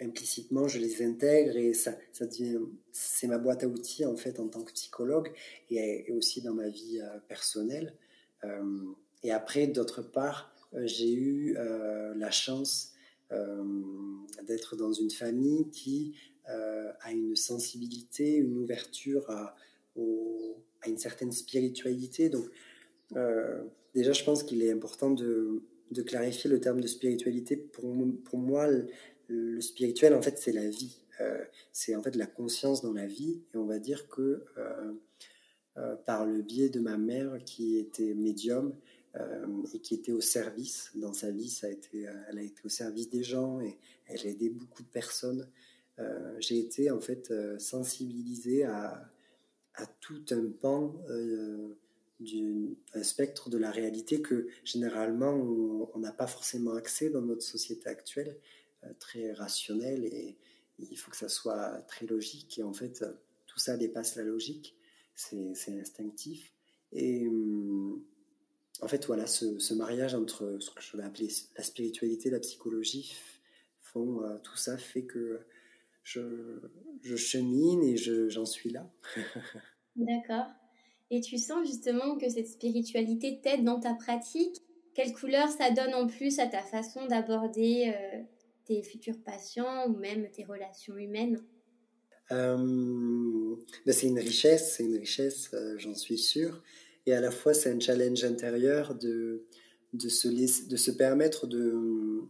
implicitement, 0.00 0.68
je 0.68 0.78
les 0.78 1.02
intègre 1.02 1.56
et 1.56 1.72
ça, 1.72 1.96
ça 2.12 2.26
devient, 2.26 2.58
c'est 2.92 3.26
ma 3.26 3.38
boîte 3.38 3.64
à 3.64 3.68
outils 3.68 4.04
en 4.04 4.16
fait 4.16 4.38
en 4.38 4.48
tant 4.48 4.62
que 4.62 4.72
psychologue 4.72 5.32
et 5.70 6.12
aussi 6.12 6.42
dans 6.42 6.54
ma 6.54 6.68
vie 6.68 7.00
personnelle. 7.28 7.94
Euh, 8.44 8.92
et 9.22 9.32
après, 9.32 9.66
d'autre 9.66 10.02
part, 10.02 10.54
euh, 10.74 10.86
j'ai 10.86 11.12
eu 11.12 11.56
euh, 11.56 12.14
la 12.14 12.30
chance 12.30 12.90
d'être 14.46 14.76
dans 14.76 14.92
une 14.92 15.10
famille 15.10 15.68
qui 15.70 16.14
a 16.46 17.10
une 17.10 17.34
sensibilité, 17.34 18.36
une 18.36 18.58
ouverture 18.58 19.28
à, 19.28 19.56
une 20.86 20.98
certaine 20.98 21.32
spiritualité. 21.32 22.28
Donc, 22.28 22.44
déjà, 23.92 24.12
je 24.12 24.22
pense 24.22 24.44
qu'il 24.44 24.62
est 24.62 24.70
important 24.70 25.10
de, 25.10 25.64
clarifier 26.06 26.48
le 26.48 26.60
terme 26.60 26.80
de 26.80 26.86
spiritualité. 26.86 27.56
Pour, 27.56 28.38
moi, 28.38 28.68
le, 29.26 29.60
spirituel, 29.60 30.14
en 30.14 30.22
fait, 30.22 30.38
c'est 30.38 30.52
la 30.52 30.68
vie. 30.68 30.96
c'est 31.72 31.96
en 31.96 32.02
fait 32.04 32.14
la 32.14 32.26
conscience 32.26 32.82
dans 32.82 32.92
la 32.92 33.06
vie. 33.06 33.42
Et 33.52 33.56
on 33.56 33.66
va 33.66 33.80
dire 33.80 34.06
que 34.06 34.44
par 36.04 36.24
le 36.24 36.42
biais 36.42 36.68
de 36.68 36.80
ma 36.80 36.96
mère 36.96 37.38
qui 37.44 37.78
était 37.78 38.14
médium 38.14 38.74
euh, 39.16 39.46
et 39.72 39.78
qui 39.78 39.94
était 39.94 40.10
au 40.10 40.20
service. 40.20 40.90
Dans 40.96 41.12
sa 41.12 41.30
vie, 41.30 41.48
ça 41.48 41.68
a 41.68 41.70
été, 41.70 42.08
euh, 42.08 42.12
elle 42.28 42.38
a 42.38 42.42
été 42.42 42.60
au 42.64 42.68
service 42.68 43.08
des 43.08 43.22
gens 43.22 43.60
et 43.60 43.78
elle 44.06 44.26
a 44.26 44.30
aidé 44.30 44.48
beaucoup 44.50 44.82
de 44.82 44.88
personnes. 44.88 45.48
J'ai 46.40 46.58
été 46.58 46.90
en 46.90 47.00
fait 47.00 47.32
sensibilisé 47.60 48.64
à, 48.64 49.08
à, 49.74 49.86
tout 50.00 50.24
un 50.32 50.50
pan 50.50 50.92
un 52.94 53.02
spectre 53.04 53.48
de 53.48 53.58
la 53.58 53.70
réalité 53.70 54.20
que 54.20 54.48
généralement 54.64 55.34
on 55.34 55.98
n'a 56.00 56.10
pas 56.10 56.26
forcément 56.26 56.74
accès 56.74 57.10
dans 57.10 57.22
notre 57.22 57.42
société 57.42 57.88
actuelle, 57.88 58.36
euh, 58.82 58.88
très 58.98 59.32
rationnelle 59.34 60.04
et 60.04 60.36
il 60.80 60.98
faut 60.98 61.12
que 61.12 61.16
ça 61.16 61.28
soit 61.28 61.84
très 61.86 62.06
logique 62.06 62.58
et 62.58 62.64
en 62.64 62.72
fait 62.72 63.04
tout 63.46 63.60
ça 63.60 63.76
dépasse 63.76 64.16
la 64.16 64.24
logique, 64.24 64.76
c'est 65.14 65.80
instinctif 65.80 66.52
et 66.92 67.26
hum, 67.28 68.02
en 68.80 68.88
fait 68.88 69.06
voilà 69.06 69.26
ce, 69.26 69.74
mariage 69.74 70.14
entre 70.14 70.58
ce 70.60 70.70
que 70.70 70.82
je 70.82 70.96
vais 70.96 71.02
appeler 71.02 71.28
la 71.56 71.64
spiritualité 71.64 72.28
et 72.28 72.32
la 72.32 72.40
psychologie 72.40 73.14
font 73.80 74.22
euh, 74.22 74.38
tout 74.42 74.56
ça 74.56 74.76
fait 74.76 75.04
que 75.04 75.40
je, 76.02 76.60
je 77.02 77.16
chemine 77.16 77.82
et 77.82 77.96
j'en 77.96 78.44
suis 78.44 78.70
là. 78.70 78.90
D'accord. 79.96 80.46
Et 81.10 81.20
tu 81.20 81.38
sens 81.38 81.66
justement 81.66 82.16
que 82.16 82.28
cette 82.28 82.48
spiritualité 82.48 83.40
t'aide 83.42 83.64
dans 83.64 83.80
ta 83.80 83.94
pratique? 83.94 84.56
Quelle 84.94 85.12
couleur 85.12 85.48
ça 85.48 85.70
donne 85.70 85.94
en 85.94 86.06
plus 86.06 86.38
à 86.38 86.46
ta 86.46 86.60
façon 86.60 87.06
d'aborder 87.06 87.92
euh, 87.94 88.22
tes 88.64 88.82
futurs 88.82 89.20
patients 89.24 89.88
ou 89.88 89.96
même 89.96 90.30
tes 90.30 90.44
relations 90.44 90.96
humaines? 90.96 91.40
Euh, 92.32 92.56
ben 92.56 93.43
C'est 93.86 94.06
une 94.06 94.18
richesse, 94.18 94.74
c'est 94.76 94.84
une 94.84 94.96
richesse, 94.96 95.50
euh, 95.54 95.76
j'en 95.78 95.94
suis 95.94 96.18
sûr. 96.18 96.62
Et 97.06 97.14
à 97.14 97.20
la 97.20 97.30
fois, 97.30 97.54
c'est 97.54 97.70
un 97.70 97.80
challenge 97.80 98.24
intérieur 98.24 98.94
de, 98.94 99.44
de, 99.92 100.08
se, 100.08 100.28
de 100.28 100.76
se 100.76 100.90
permettre 100.90 101.46
de, 101.46 102.22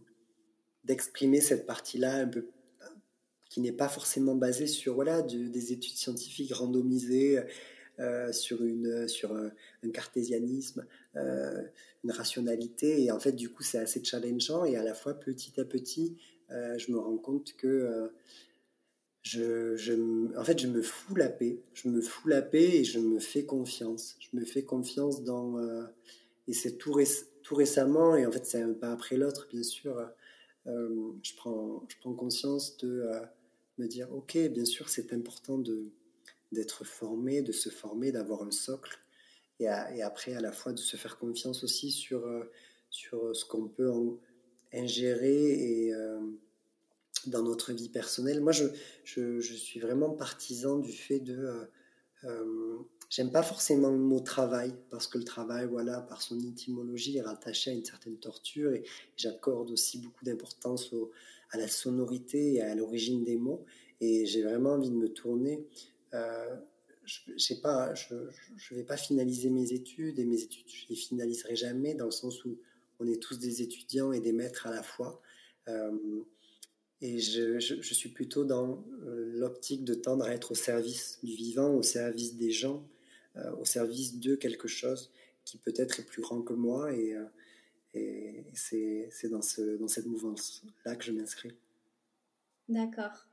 d'exprimer 0.83 1.41
cette 1.41 1.65
partie-là 1.65 2.29
qui 3.49 3.61
n'est 3.61 3.71
pas 3.71 3.87
forcément 3.87 4.35
basée 4.35 4.67
sur 4.67 4.95
voilà, 4.95 5.21
des 5.21 5.71
études 5.71 5.95
scientifiques 5.95 6.53
randomisées, 6.53 7.39
euh, 7.99 8.33
sur, 8.33 8.61
une, 8.61 9.07
sur 9.07 9.33
un, 9.33 9.51
cartésianisme, 9.93 10.85
euh, 11.15 11.61
une 12.03 12.11
rationalité. 12.11 13.01
Et 13.01 13.09
en 13.09 13.21
fait, 13.21 13.31
du 13.31 13.49
coup, 13.49 13.63
c'est 13.63 13.77
assez 13.77 14.03
challengeant. 14.03 14.65
Et 14.65 14.75
à 14.75 14.83
la 14.83 14.93
fois, 14.93 15.13
petit 15.13 15.57
à 15.61 15.63
petit, 15.63 16.17
euh, 16.51 16.77
je 16.77 16.91
me 16.91 16.99
rends 16.99 17.15
compte 17.17 17.53
que 17.55 18.11
je, 19.25 20.37
en 20.37 20.43
fait, 20.43 20.59
je 20.59 20.67
me 20.67 20.81
fous 20.81 21.15
la 21.15 21.29
paix. 21.29 21.59
Je 21.73 21.89
me 21.89 22.01
fous 22.01 22.27
la 22.27 22.41
paix 22.41 22.77
et 22.77 22.83
je 22.83 22.99
me 22.99 23.19
fais 23.19 23.45
confiance. 23.45 24.15
Je 24.19 24.37
me 24.37 24.45
fais 24.45 24.63
confiance 24.63 25.23
dans. 25.23 25.59
et 26.47 26.53
c'est 26.53 26.77
tout, 26.77 26.93
récemment, 27.51 28.15
et 28.15 28.25
en 28.25 28.31
fait, 28.31 28.45
c'est 28.45 28.61
un 28.61 28.73
pas 28.73 28.91
après 28.91 29.17
l'autre, 29.17 29.47
bien 29.51 29.63
sûr. 29.63 29.99
je, 30.65 31.35
prends, 31.35 31.83
je 31.89 31.95
prends 31.99 32.13
conscience 32.13 32.77
de 32.77 33.09
me 33.77 33.87
dire 33.87 34.13
ok, 34.13 34.37
bien 34.49 34.65
sûr, 34.65 34.89
c'est 34.89 35.13
important 35.13 35.61
d'être 36.51 36.83
formé, 36.85 37.41
de 37.41 37.51
se 37.51 37.69
former, 37.69 38.11
d'avoir 38.11 38.43
un 38.43 38.51
socle, 38.51 38.99
et, 39.59 39.67
après 39.67 40.33
à 40.33 40.41
la 40.41 40.51
fois 40.51 40.73
de 40.73 40.79
se 40.79 40.97
faire 40.97 41.17
confiance 41.17 41.63
aussi 41.63 41.91
sur, 41.91 42.25
euh, 42.25 42.51
sur 42.89 43.35
ce 43.35 43.45
qu'on 43.45 43.67
peut 43.67 43.91
ingérer 44.73 45.85
et, 45.85 45.93
euh, 45.93 46.19
dans 47.29 47.43
notre 47.43 47.73
vie 47.73 47.89
personnelle. 47.89 48.41
Moi, 48.41 48.51
je, 48.51 48.65
je, 49.03 49.53
suis 49.53 49.79
vraiment 49.79 50.09
partisan 50.09 50.77
du 50.79 50.91
fait 50.91 51.19
de... 51.19 51.69
Euh, 52.23 52.77
j'aime 53.09 53.31
pas 53.31 53.43
forcément 53.43 53.89
le 53.89 53.97
mot 53.97 54.19
travail, 54.19 54.73
parce 54.89 55.07
que 55.07 55.17
le 55.17 55.23
travail, 55.23 55.67
voilà, 55.67 56.01
par 56.01 56.21
son 56.21 56.39
étymologie, 56.39 57.17
est 57.17 57.21
rattaché 57.21 57.71
à 57.71 57.73
une 57.73 57.85
certaine 57.85 58.17
torture, 58.17 58.73
et 58.73 58.83
j'accorde 59.17 59.71
aussi 59.71 59.99
beaucoup 59.99 60.25
d'importance 60.25 60.93
à 61.51 61.57
la 61.57 61.67
sonorité 61.67 62.55
et 62.55 62.61
à 62.61 62.73
l'origine 62.73 63.23
des 63.23 63.37
mots, 63.37 63.65
et 64.01 64.25
j'ai 64.25 64.43
vraiment 64.43 64.71
envie 64.71 64.89
de 64.89 64.95
me 64.95 65.09
tourner 65.09 65.67
euh, 66.13 66.55
je 67.05 67.53
pas, 67.61 67.93
je, 67.93 68.15
je, 68.55 68.73
vais 68.73 68.83
pas 68.83 68.97
finaliser 68.97 69.49
mes 69.49 69.73
études 69.73 70.19
et 70.19 70.25
mes 70.25 70.41
études, 70.41 70.67
je 70.67 70.87
les 70.89 70.95
finaliserai 70.95 71.55
jamais 71.55 71.93
dans 71.93 72.05
le 72.05 72.11
sens 72.11 72.43
où 72.45 72.57
on 72.99 73.07
est 73.07 73.21
tous 73.21 73.37
des 73.37 73.61
étudiants 73.61 74.11
et 74.11 74.19
des 74.19 74.31
maîtres 74.31 74.67
à 74.67 74.71
la 74.71 74.81
fois. 74.81 75.21
Euh, 75.67 75.91
et 77.01 77.19
je, 77.19 77.59
je, 77.59 77.93
suis 77.93 78.09
plutôt 78.09 78.45
dans 78.45 78.83
euh, 79.03 79.31
l'optique 79.35 79.83
de 79.83 79.93
tendre 79.93 80.25
à 80.25 80.33
être 80.33 80.51
au 80.51 80.55
service 80.55 81.19
du 81.23 81.35
vivant, 81.35 81.73
au 81.73 81.83
service 81.83 82.35
des 82.35 82.51
gens, 82.51 82.87
au 83.59 83.65
service 83.65 84.17
de 84.19 84.35
quelque 84.35 84.69
chose 84.69 85.11
qui 85.43 85.57
peut-être 85.57 85.99
est 85.99 86.05
plus 86.05 86.21
grand 86.21 86.41
que 86.41 86.53
moi. 86.53 86.93
Et, 86.93 87.15
et 87.93 88.45
c'est 88.53 89.29
dans, 89.29 89.41
ce, 89.41 89.75
dans 89.77 89.89
cette 89.89 90.05
mouvance-là 90.05 90.95
que 90.95 91.03
je 91.03 91.11
m'inscris. 91.11 91.51
D'accord. 92.69 93.27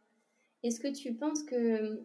Est-ce 0.63 0.81
que 0.81 0.93
tu 0.93 1.15
penses 1.15 1.43
que 1.45 2.01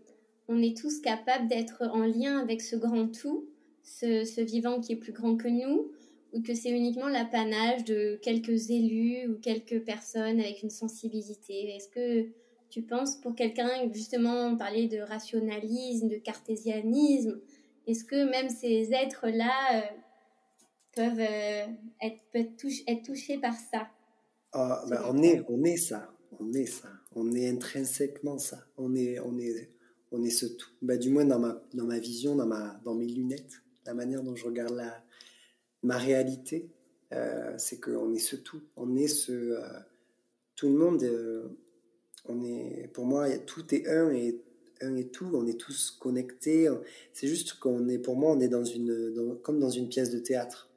on 0.47 0.61
est 0.61 0.77
tous 0.77 1.01
capables 1.01 1.47
d'être 1.47 1.83
en 1.83 2.05
lien 2.05 2.39
avec 2.39 2.61
ce 2.61 2.75
grand 2.75 3.07
tout, 3.07 3.49
ce, 3.83 4.41
vivant 4.41 4.79
qui 4.79 4.93
est 4.93 4.97
plus 4.97 5.11
grand 5.11 5.35
que 5.35 5.47
nous, 5.47 5.91
ou 6.33 6.41
que 6.41 6.53
c'est 6.53 6.69
uniquement 6.69 7.07
l'apanage 7.07 7.83
de 7.85 8.19
quelques 8.21 8.69
élus 8.69 9.27
ou 9.27 9.39
quelques 9.39 9.83
personnes 9.83 10.39
avec 10.39 10.63
une 10.63 10.69
sensibilité? 10.69 11.75
Est-ce 11.75 11.89
que 11.89 12.29
tu 12.69 12.81
penses 12.81 13.15
pour 13.15 13.35
quelqu'un, 13.35 13.69
justement, 13.93 14.47
on 14.47 14.57
parlait 14.57 14.87
de 14.87 14.99
rationalisme, 14.99 16.09
de 16.09 16.17
cartésianisme, 16.17 17.39
est-ce 17.87 18.03
que 18.03 18.29
même 18.29 18.49
ces 18.49 18.91
êtres-là 18.91 19.77
euh, 19.77 19.81
peuvent, 20.93 21.19
euh, 21.19 21.65
être, 22.01 23.03
touchés 23.03 23.37
par 23.37 23.53
ça? 23.53 23.87
Ah, 24.51 24.83
ben, 24.89 25.01
on, 25.07 25.21
est, 25.23 25.41
on 25.47 25.63
est 25.63 25.77
ça, 25.77 26.11
on 26.39 26.51
est 26.51 26.65
ça, 26.65 26.89
on 27.15 27.31
est 27.33 27.49
intrinsèquement 27.49 28.37
ça, 28.37 28.65
on 28.77 28.93
est, 28.95 29.19
on 29.19 29.37
est, 29.39 29.71
on 30.11 30.23
est 30.23 30.29
ce 30.29 30.45
tout. 30.47 30.71
Bah, 30.81 30.97
du 30.97 31.09
moins 31.09 31.23
dans 31.23 31.39
ma, 31.39 31.61
dans 31.73 31.85
ma 31.85 31.99
vision, 31.99 32.35
dans, 32.35 32.45
ma, 32.45 32.79
dans 32.83 32.95
mes 32.95 33.07
lunettes, 33.07 33.61
la 33.85 33.93
manière 33.93 34.21
dont 34.21 34.35
je 34.35 34.45
regarde 34.45 34.75
la, 34.75 35.01
ma 35.87 35.97
réalité, 35.97 36.69
euh, 37.13 37.53
c'est 37.57 37.79
qu'on 37.79 38.13
est 38.13 38.19
ce 38.19 38.35
tout. 38.35 38.61
On 38.75 38.95
est 38.95 39.07
ce. 39.07 39.31
Euh, 39.31 39.61
tout 40.55 40.67
le 40.67 40.77
monde, 40.77 41.01
euh, 41.03 41.47
on 42.25 42.43
est, 42.43 42.89
pour 42.93 43.05
moi, 43.05 43.29
tout 43.37 43.73
est 43.73 43.87
un 43.87 44.11
et 44.11 44.41
un 44.81 44.95
et 44.97 45.07
tout. 45.07 45.29
On 45.33 45.47
est 45.47 45.59
tous 45.59 45.91
connectés. 45.91 46.67
C'est 47.13 47.27
juste 47.27 47.53
qu'on 47.59 47.87
est, 47.87 47.99
pour 47.99 48.17
moi, 48.17 48.31
on 48.31 48.39
est 48.39 48.49
dans 48.49 48.65
une, 48.65 49.37
comme 49.43 49.59
dans 49.59 49.69
une 49.69 49.87
pièce 49.87 50.11
de 50.11 50.19
théâtre. 50.19 50.69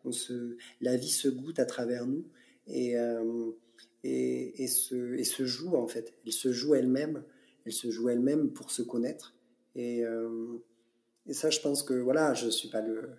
La 0.80 0.96
vie 0.96 1.10
se 1.10 1.28
goûte 1.28 1.58
à 1.58 1.66
travers 1.66 2.06
nous 2.06 2.24
et, 2.66 2.94
et, 4.04 4.66
se, 4.68 5.14
et 5.14 5.24
se 5.24 5.44
joue 5.44 5.74
en 5.74 5.86
fait. 5.86 6.14
Elle 6.24 6.32
se 6.32 6.52
joue 6.52 6.74
elle-même 6.74 7.24
elle 7.66 7.72
se 7.72 7.90
joue 7.90 8.08
elle-même 8.08 8.50
pour 8.50 8.70
se 8.70 8.80
connaître. 8.80 9.34
Et, 9.74 10.02
et, 11.26 11.34
ça, 11.34 11.50
je 11.50 11.60
pense 11.60 11.82
que 11.82 11.94
voilà, 11.94 12.32
je 12.32 12.48
suis 12.48 12.70
pas 12.70 12.80
le, 12.80 13.10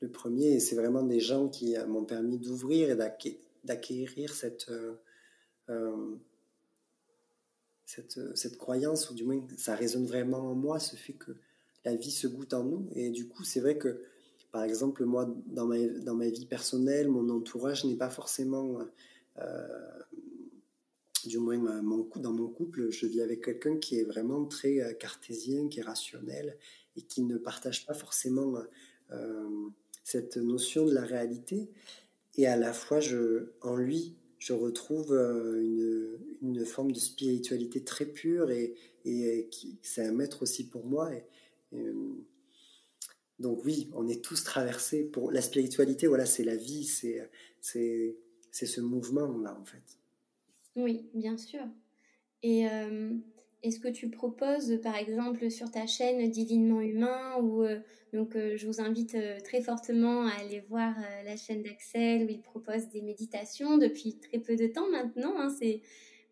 le 0.00 0.10
premier, 0.10 0.54
et 0.54 0.60
c'est 0.60 0.76
vraiment 0.76 1.02
des 1.02 1.20
gens 1.20 1.48
qui 1.48 1.76
m'ont 1.88 2.04
permis 2.04 2.38
d'ouvrir 2.38 2.90
et 2.90 2.96
d'acquérir 3.64 4.32
cette, 4.34 4.68
euh, 4.70 4.94
euh, 5.70 6.16
cette, 7.84 8.56
croyance, 8.58 9.10
ou 9.10 9.14
du 9.14 9.24
moins 9.24 9.40
ça 9.56 9.74
résonne 9.74 10.06
vraiment 10.06 10.50
en 10.50 10.54
moi, 10.54 10.78
ce 10.78 10.96
fait 10.96 11.14
que 11.14 11.32
la 11.84 11.94
vie 11.94 12.10
se 12.10 12.26
goûte 12.26 12.54
en 12.54 12.64
nous. 12.64 12.88
Et 12.94 13.10
du 13.10 13.28
coup, 13.28 13.44
c'est 13.44 13.60
vrai 13.60 13.76
que, 13.76 14.02
par 14.52 14.62
exemple, 14.62 15.04
moi, 15.04 15.28
dans 15.46 15.66
ma, 15.66 15.84
dans 15.86 16.14
ma 16.14 16.28
vie 16.28 16.46
personnelle, 16.46 17.08
mon 17.08 17.28
entourage 17.28 17.84
n'est 17.84 17.96
pas 17.96 18.10
forcément 18.10 18.78
du 21.28 21.38
moins 21.38 21.58
dans 21.58 22.32
mon 22.32 22.48
couple, 22.48 22.90
je 22.90 23.06
vis 23.06 23.20
avec 23.20 23.44
quelqu'un 23.44 23.76
qui 23.76 23.98
est 23.98 24.04
vraiment 24.04 24.44
très 24.46 24.80
euh, 24.80 24.92
cartésien, 24.94 25.68
qui 25.68 25.80
est 25.80 25.82
rationnel 25.82 26.56
et 26.96 27.02
qui 27.02 27.22
ne 27.22 27.36
partage 27.36 27.86
pas 27.86 27.94
forcément 27.94 28.54
euh, 29.12 29.68
cette 30.08 30.38
notion 30.38 30.86
de 30.86 30.94
la 30.94 31.04
réalité. 31.04 31.68
Et 32.36 32.46
à 32.46 32.56
la 32.56 32.72
fois, 32.72 32.98
je, 32.98 33.50
en 33.60 33.76
lui, 33.76 34.16
je 34.38 34.54
retrouve 34.54 35.12
euh, 35.12 35.60
une, 35.60 36.18
une, 36.40 36.64
forme 36.64 36.92
de 36.92 36.98
spiritualité 36.98 37.84
très 37.84 38.06
pure 38.06 38.50
et, 38.50 38.74
et 39.04 39.48
qui, 39.50 39.78
c'est 39.82 40.06
un 40.06 40.12
maître 40.12 40.42
aussi 40.42 40.66
pour 40.66 40.86
moi. 40.86 41.10
Et, 41.12 41.24
donc 43.38 43.62
oui, 43.66 43.90
on 43.92 44.08
est 44.08 44.24
tous 44.24 44.42
traversés 44.44 45.04
pour 45.04 45.30
la 45.30 45.42
spiritualité. 45.42 46.06
Voilà, 46.06 46.24
c'est 46.24 46.44
la 46.44 46.56
vie, 46.56 46.84
c'est 46.84 47.28
c'est 47.60 48.16
ce 48.50 48.80
mouvement 48.80 49.36
là 49.38 49.58
en 49.60 49.64
fait. 49.64 49.98
Oui, 50.74 51.10
bien 51.12 51.36
sûr. 51.36 51.60
Et 52.42 52.66
euh, 52.66 53.12
est-ce 53.62 53.80
que 53.80 53.88
tu 53.88 54.08
proposes, 54.08 54.80
par 54.82 54.96
exemple, 54.96 55.50
sur 55.50 55.70
ta 55.70 55.86
chaîne 55.86 56.30
Divinement 56.30 56.80
Humain, 56.80 57.36
ou 57.40 57.62
euh, 57.62 57.80
donc 58.12 58.36
euh, 58.36 58.56
je 58.56 58.66
vous 58.66 58.80
invite 58.80 59.16
très 59.42 59.60
fortement 59.60 60.26
à 60.26 60.32
aller 60.40 60.60
voir 60.68 60.94
la 61.24 61.36
chaîne 61.36 61.62
d'Axel 61.62 62.24
où 62.24 62.28
il 62.28 62.40
propose 62.40 62.88
des 62.88 63.02
méditations 63.02 63.78
depuis 63.78 64.18
très 64.18 64.38
peu 64.38 64.56
de 64.56 64.66
temps 64.66 64.88
maintenant. 64.90 65.34
Hein, 65.38 65.48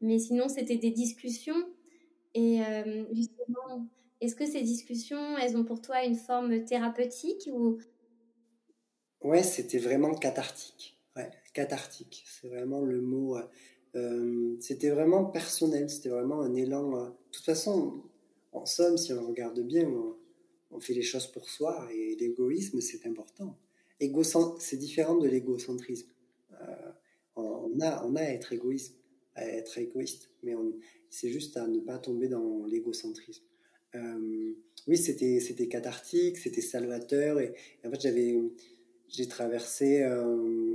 mais 0.01 0.19
sinon, 0.19 0.49
c'était 0.49 0.77
des 0.77 0.91
discussions. 0.91 1.67
Et 2.35 2.61
justement, 3.13 3.89
est-ce 4.21 4.37
que 4.37 4.45
ces 4.45 4.63
discussions, 4.63 5.39
elles 5.39 5.57
ont 5.57 5.65
pour 5.65 5.81
toi 5.81 6.05
une 6.05 6.17
forme 6.17 6.65
thérapeutique 6.65 7.49
ou? 7.51 7.79
Ouais, 9.23 9.43
c'était 9.43 9.79
vraiment 9.79 10.15
cathartique. 10.15 10.99
Cathartique. 11.55 12.25
C'est 12.27 12.49
vraiment 12.49 12.83
le 12.83 13.01
mot. 13.01 13.39
Euh, 13.97 14.57
c'était 14.61 14.91
vraiment 14.91 15.25
personnel, 15.25 15.89
c'était 15.89 16.11
vraiment 16.11 16.43
un 16.43 16.55
élan. 16.55 16.97
Euh, 16.97 17.07
de 17.07 17.13
toute 17.33 17.45
façon, 17.45 18.03
en 18.53 18.67
somme, 18.67 18.99
si 18.99 19.13
on 19.13 19.27
regarde 19.27 19.61
bien, 19.61 19.91
on 20.71 20.81
fait 20.81 20.93
les 20.93 21.03
choses 21.03 21.27
pour 21.27 21.49
soi 21.49 21.89
et 21.93 22.17
l'égoïsme, 22.17 22.81
c'est 22.81 23.07
important. 23.07 23.57
C'est 24.59 24.77
différent 24.77 25.17
de 25.17 25.27
l'égocentrisme. 25.27 26.09
Euh, 26.61 26.93
on, 27.37 27.81
a, 27.81 28.05
on 28.05 28.15
a 28.17 28.21
à 28.21 28.31
être 28.31 28.53
égoïste, 28.53 28.97
à 29.35 29.47
être 29.47 29.79
égoïste, 29.79 30.29
mais 30.43 30.55
c'est 31.09 31.31
juste 31.31 31.57
à 31.57 31.67
ne 31.67 31.81
pas 31.81 31.99
tomber 31.99 32.29
dans 32.29 32.67
l'égocentrisme. 32.67 33.45
Oui, 34.87 34.99
c'était 34.99 35.41
c'était 35.41 35.69
cathartique, 35.69 36.37
c'était 36.37 36.61
salvateur, 36.61 37.41
et, 37.41 37.55
en 37.85 37.91
fait 37.91 38.01
j'avais 38.03 38.39
j'ai 39.09 39.29
traversé 39.29 40.03
euh, 40.03 40.25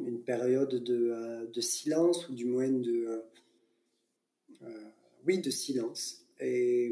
une 0.08 0.22
période 0.24 0.84
de, 0.84 1.48
de, 1.52 1.62
silence 1.62 2.30
ou 2.30 2.34
du 2.34 2.46
moins 2.46 2.70
de 2.70 3.24
oui 5.26 5.40
de 5.40 5.50
silence. 5.50 6.26
Et, 6.40 6.90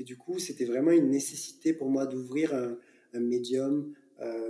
du 0.00 0.16
coup, 0.16 0.38
c'était 0.38 0.64
vraiment 0.64 0.90
une 0.90 1.10
nécessité 1.10 1.72
pour 1.72 1.90
moi 1.90 2.06
d'ouvrir 2.06 2.54
un, 2.54 2.76
médium 3.20 3.94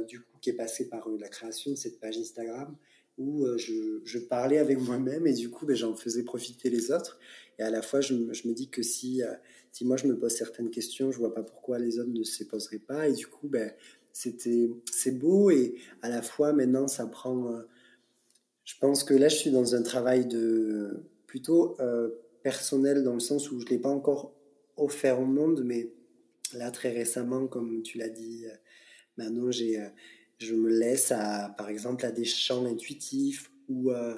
du 0.07 0.21
coup 0.21 0.39
qui 0.41 0.51
est 0.51 0.55
passé 0.55 0.89
par 0.89 1.09
la 1.09 1.29
création 1.29 1.71
de 1.71 1.77
cette 1.77 1.99
page 2.01 2.19
Instagram 2.19 2.77
où 3.21 3.45
euh, 3.45 3.59
je, 3.59 4.19
parlais 4.19 4.59
avec 4.59 4.81
moi-même 4.81 5.27
et 5.27 5.35
du 5.35 5.51
coup, 5.51 5.67
ben, 5.67 5.77
j'en 5.77 5.95
faisais 5.95 6.23
profiter 6.23 6.71
les 6.71 6.91
autres. 6.91 7.21
Et 7.59 7.63
à 7.63 7.71
la 7.71 7.83
fois, 7.83 8.01
je, 8.01 8.15
me 8.15 8.53
dis 8.53 8.71
que 8.71 8.83
si, 8.83 9.23
euh, 9.23 9.35
si 9.73 9.85
moi 9.85 9.99
je 9.99 10.07
me 10.07 10.19
pose 10.19 10.33
certaines 10.33 10.71
questions, 10.71 11.13
je 11.13 11.19
vois 11.19 11.35
pas 11.35 11.43
pourquoi 11.43 11.79
les 11.79 11.99
autres 11.99 12.11
ne 12.11 12.25
se 12.25 12.45
poseraient 12.45 12.79
pas. 12.79 13.09
Et 13.09 13.13
du 13.13 13.27
coup, 13.27 13.49
ben, 13.49 13.73
c'était, 14.13 14.71
c'est 14.93 15.19
beau 15.19 15.51
et 15.51 15.75
à 16.03 16.09
la 16.09 16.23
fois 16.23 16.53
maintenant, 16.53 16.89
ça 16.89 17.07
prend. 17.07 17.53
Euh, 17.53 17.63
je 18.65 18.75
pense 18.81 19.05
que 19.05 19.15
là, 19.15 19.29
je 19.29 19.37
suis 19.37 19.51
dans 19.51 19.75
un 19.75 19.83
travail 19.83 20.27
de 20.27 21.03
plutôt 21.27 21.77
personnel 22.43 23.03
dans 23.03 23.15
le 23.15 23.21
sens 23.21 23.51
où 23.51 23.61
je 23.61 23.67
l'ai 23.67 23.79
pas 23.79 23.89
encore 23.89 24.33
offert 24.77 25.21
au 25.21 25.25
monde, 25.25 25.63
mais 25.65 25.93
là 26.55 26.71
très 26.71 26.91
récemment, 26.91 27.47
comme 27.47 27.83
tu 27.83 27.99
l'as 27.99 28.09
dit, 28.09 28.45
maintenant 29.17 29.51
j'ai 29.51 29.81
je 30.41 30.55
me 30.55 30.71
laisse 30.71 31.13
à, 31.13 31.55
par 31.57 31.69
exemple 31.69 32.05
à 32.05 32.11
des 32.11 32.25
chants 32.25 32.65
intuitifs 32.65 33.51
ou, 33.69 33.91
euh, 33.91 34.17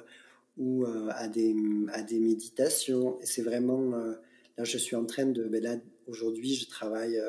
ou 0.57 0.85
euh, 0.85 1.09
à, 1.11 1.27
des, 1.27 1.53
à 1.91 2.01
des 2.01 2.19
méditations. 2.19 3.19
C'est 3.21 3.41
vraiment, 3.41 3.93
euh, 3.93 4.13
là 4.57 4.63
je 4.63 4.77
suis 4.77 4.95
en 4.95 5.05
train 5.05 5.25
de, 5.25 5.43
ben 5.43 5.61
là 5.61 5.75
aujourd'hui 6.07 6.55
je 6.55 6.67
travaille 6.67 7.19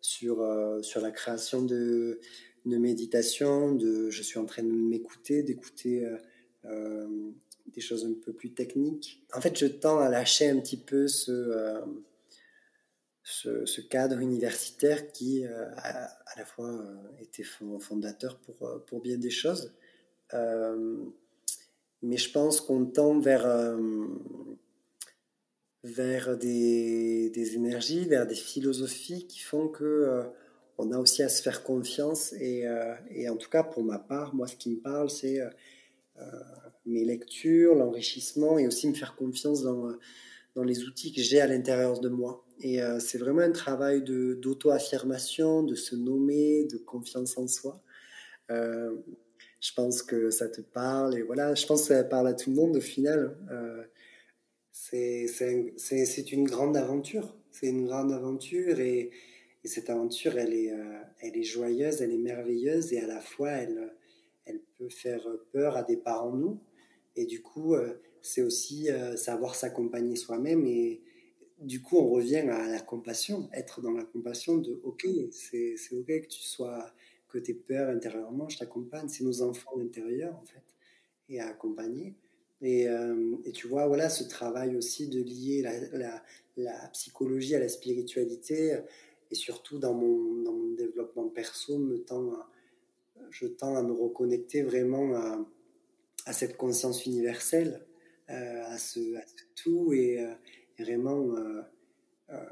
sur, 0.00 0.44
sur 0.82 1.00
la 1.00 1.10
création 1.10 1.62
de, 1.62 2.20
de 2.64 2.76
méditation, 2.76 3.72
de, 3.74 4.10
je 4.10 4.22
suis 4.22 4.38
en 4.38 4.46
train 4.46 4.62
de 4.62 4.68
m'écouter, 4.68 5.42
d'écouter 5.42 6.06
des 6.64 7.80
choses 7.80 8.04
un 8.04 8.14
peu 8.24 8.32
plus 8.32 8.52
techniques. 8.52 9.24
En 9.34 9.40
fait 9.40 9.58
je 9.58 9.66
tends 9.66 9.98
à 9.98 10.08
lâcher 10.08 10.48
un 10.48 10.60
petit 10.60 10.76
peu 10.76 11.08
ce 11.08 11.82
ce, 13.26 13.80
cadre 13.80 14.20
universitaire 14.20 15.10
qui, 15.10 15.44
euh, 15.44 15.68
a, 15.76 16.04
à 16.04 16.38
la 16.38 16.44
fois, 16.44 16.70
euh, 16.70 16.94
était 17.20 17.42
fondateur 17.42 18.38
pour, 18.38 18.62
euh, 18.68 18.78
pour 18.86 19.00
bien 19.00 19.18
des 19.18 19.30
choses. 19.30 19.72
mais 22.02 22.18
je 22.18 22.30
pense 22.30 22.60
qu'on 22.60 22.86
tend 22.86 23.18
vers, 23.18 23.46
vers 25.86 26.36
des, 26.36 27.54
énergies, 27.54 28.06
vers 28.06 28.26
des 28.26 28.34
philosophies 28.34 29.26
qui 29.26 29.40
font 29.40 29.68
que 29.68 30.22
on 30.78 30.92
a 30.92 30.98
aussi 30.98 31.22
à 31.22 31.28
se 31.28 31.42
faire 31.42 31.62
confiance. 31.62 32.32
Et, 32.34 32.64
et, 33.10 33.28
en 33.28 33.36
tout 33.36 33.48
cas, 33.48 33.62
pour 33.62 33.82
ma 33.82 33.98
part, 33.98 34.34
moi, 34.34 34.46
ce 34.46 34.56
qui 34.56 34.70
me 34.70 34.80
parle, 34.80 35.08
c'est 35.08 35.40
mes 36.84 37.04
lectures, 37.04 37.74
l'enrichissement 37.74 38.58
et 38.58 38.66
aussi 38.66 38.88
me 38.88 38.94
faire 38.94 39.16
confiance 39.16 39.62
dans, 39.62 39.90
dans 40.56 40.64
les 40.64 40.84
outils 40.84 41.12
que 41.12 41.20
j'ai 41.20 41.40
à 41.40 41.46
l'intérieur 41.46 42.00
de 42.00 42.08
moi. 42.08 42.44
Et 42.60 42.82
euh, 42.82 42.98
c'est 42.98 43.18
vraiment 43.18 43.42
un 43.42 43.52
travail 43.52 44.02
d'auto-affirmation, 44.02 45.62
de, 45.62 45.74
se 45.74 45.94
nommer, 45.94 46.64
de 46.64 46.78
confiance 46.78 47.36
en 47.36 47.46
soi. 47.46 47.82
Euh, 48.50 48.96
je 49.60 49.72
pense 49.74 50.02
que 50.02 50.30
ça 50.30 50.48
te 50.48 50.62
parle 50.62 51.18
et 51.18 51.22
voilà, 51.22 51.54
je 51.54 51.66
pense 51.66 51.82
que 51.82 51.88
ça 51.88 52.04
parle 52.04 52.28
à 52.28 52.34
tout 52.34 52.50
le 52.50 52.56
monde 52.56 52.76
au 52.76 52.80
final. 52.80 53.36
Euh, 53.50 53.82
c'est 54.76 56.32
une 56.32 56.44
grande 56.44 56.76
aventure. 56.76 57.34
C'est 57.50 57.68
une 57.68 57.86
grande 57.86 58.12
aventure 58.12 58.78
et, 58.80 59.10
et, 59.64 59.68
cette 59.68 59.88
aventure, 59.88 60.36
elle 60.38 60.52
est, 60.52 60.72
euh, 60.72 61.00
elle 61.20 61.36
est 61.36 61.42
joyeuse, 61.42 62.02
elle 62.02 62.12
est 62.12 62.18
merveilleuse 62.18 62.92
et 62.92 63.00
à 63.00 63.06
la 63.06 63.20
fois, 63.20 63.50
elle, 63.50 63.94
elle 64.44 64.60
peut 64.78 64.90
faire 64.90 65.26
peur 65.52 65.76
à 65.76 65.82
des 65.82 65.96
parents 65.96 66.32
nous. 66.32 66.60
Et 67.16 67.24
du 67.24 67.40
coup, 67.40 67.74
c'est 68.20 68.42
aussi 68.42 68.88
savoir 69.16 69.54
s'accompagner 69.54 70.16
soi-même 70.16 70.66
et, 70.66 71.00
du 71.58 71.80
coup, 71.80 71.96
on 71.96 72.10
revient 72.10 72.48
à 72.50 72.68
la 72.68 72.80
compassion, 72.80 73.48
être 73.52 73.80
dans 73.80 73.92
la 73.92 74.04
compassion 74.04 74.58
de 74.58 74.80
OK, 74.84 75.06
c'est 75.30 75.76
OK 75.92 76.06
que 76.06 76.26
tu 76.26 76.42
sois, 76.42 76.92
que 77.28 77.38
tu 77.38 77.52
aies 77.52 77.54
peur 77.54 77.88
intérieurement, 77.88 78.48
je 78.48 78.58
t'accompagne. 78.58 79.08
C'est 79.08 79.24
nos 79.24 79.42
enfants 79.42 79.78
intérieurs, 79.80 80.36
en 80.36 80.44
fait, 80.44 80.62
et 81.28 81.40
à 81.40 81.48
accompagner. 81.48 82.14
Et, 82.62 82.88
euh, 82.88 83.36
et, 83.44 83.52
tu 83.52 83.68
vois, 83.68 83.86
voilà, 83.86 84.08
ce 84.08 84.24
travail 84.24 84.76
aussi 84.76 85.08
de 85.08 85.22
lier 85.22 85.62
la, 85.92 86.88
psychologie 86.92 87.54
à 87.54 87.58
la 87.58 87.68
spiritualité, 87.68 88.78
et 89.30 89.34
surtout 89.34 89.78
dans 89.78 89.94
mon, 89.94 90.74
développement 90.74 91.28
perso, 91.28 91.80
je 93.30 93.46
tends 93.46 93.76
à 93.76 93.82
me 93.82 93.92
reconnecter 93.92 94.62
vraiment 94.62 95.14
à, 96.24 96.32
cette 96.32 96.56
conscience 96.56 97.06
universelle, 97.06 97.86
euh, 98.30 98.64
à, 98.66 98.78
ce, 98.78 99.00
tout, 99.54 99.92
et, 99.92 100.20
euh, 100.20 100.34
vraiment 100.78 101.34
euh, 101.36 101.62
euh, 102.30 102.44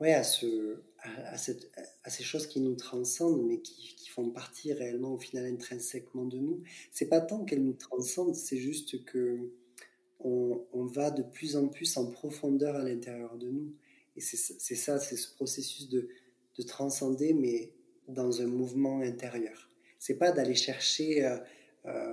ouais, 0.00 0.14
à, 0.14 0.22
ce, 0.22 0.80
à, 1.02 1.36
cette, 1.36 1.70
à, 2.04 2.10
ces 2.10 2.22
choses 2.22 2.46
qui 2.46 2.60
nous 2.60 2.74
transcendent, 2.74 3.44
mais 3.46 3.60
qui, 3.60 3.94
qui, 3.96 4.08
font 4.08 4.30
partie 4.30 4.72
réellement 4.72 5.14
au 5.14 5.18
final 5.18 5.46
intrinsèquement 5.46 6.26
de 6.26 6.38
nous. 6.38 6.62
C'est 6.90 7.08
pas 7.08 7.20
tant 7.20 7.44
qu'elles 7.44 7.64
nous 7.64 7.72
transcendent, 7.72 8.34
c'est 8.34 8.58
juste 8.58 9.04
que 9.04 9.50
on, 10.20 10.64
on, 10.72 10.84
va 10.84 11.10
de 11.10 11.22
plus 11.22 11.56
en 11.56 11.68
plus 11.68 11.96
en 11.96 12.10
profondeur 12.10 12.76
à 12.76 12.84
l'intérieur 12.84 13.36
de 13.36 13.48
nous. 13.48 13.74
Et 14.16 14.20
c'est 14.20 14.76
ça, 14.76 14.98
c'est 14.98 15.16
ce 15.16 15.34
processus 15.34 15.88
de, 15.88 16.08
de, 16.58 16.62
transcender, 16.62 17.32
mais 17.32 17.72
dans 18.08 18.42
un 18.42 18.46
mouvement 18.46 19.00
intérieur. 19.00 19.70
C'est 19.98 20.18
pas 20.18 20.32
d'aller 20.32 20.54
chercher 20.54 21.24
euh, 21.24 21.38
euh 21.86 22.11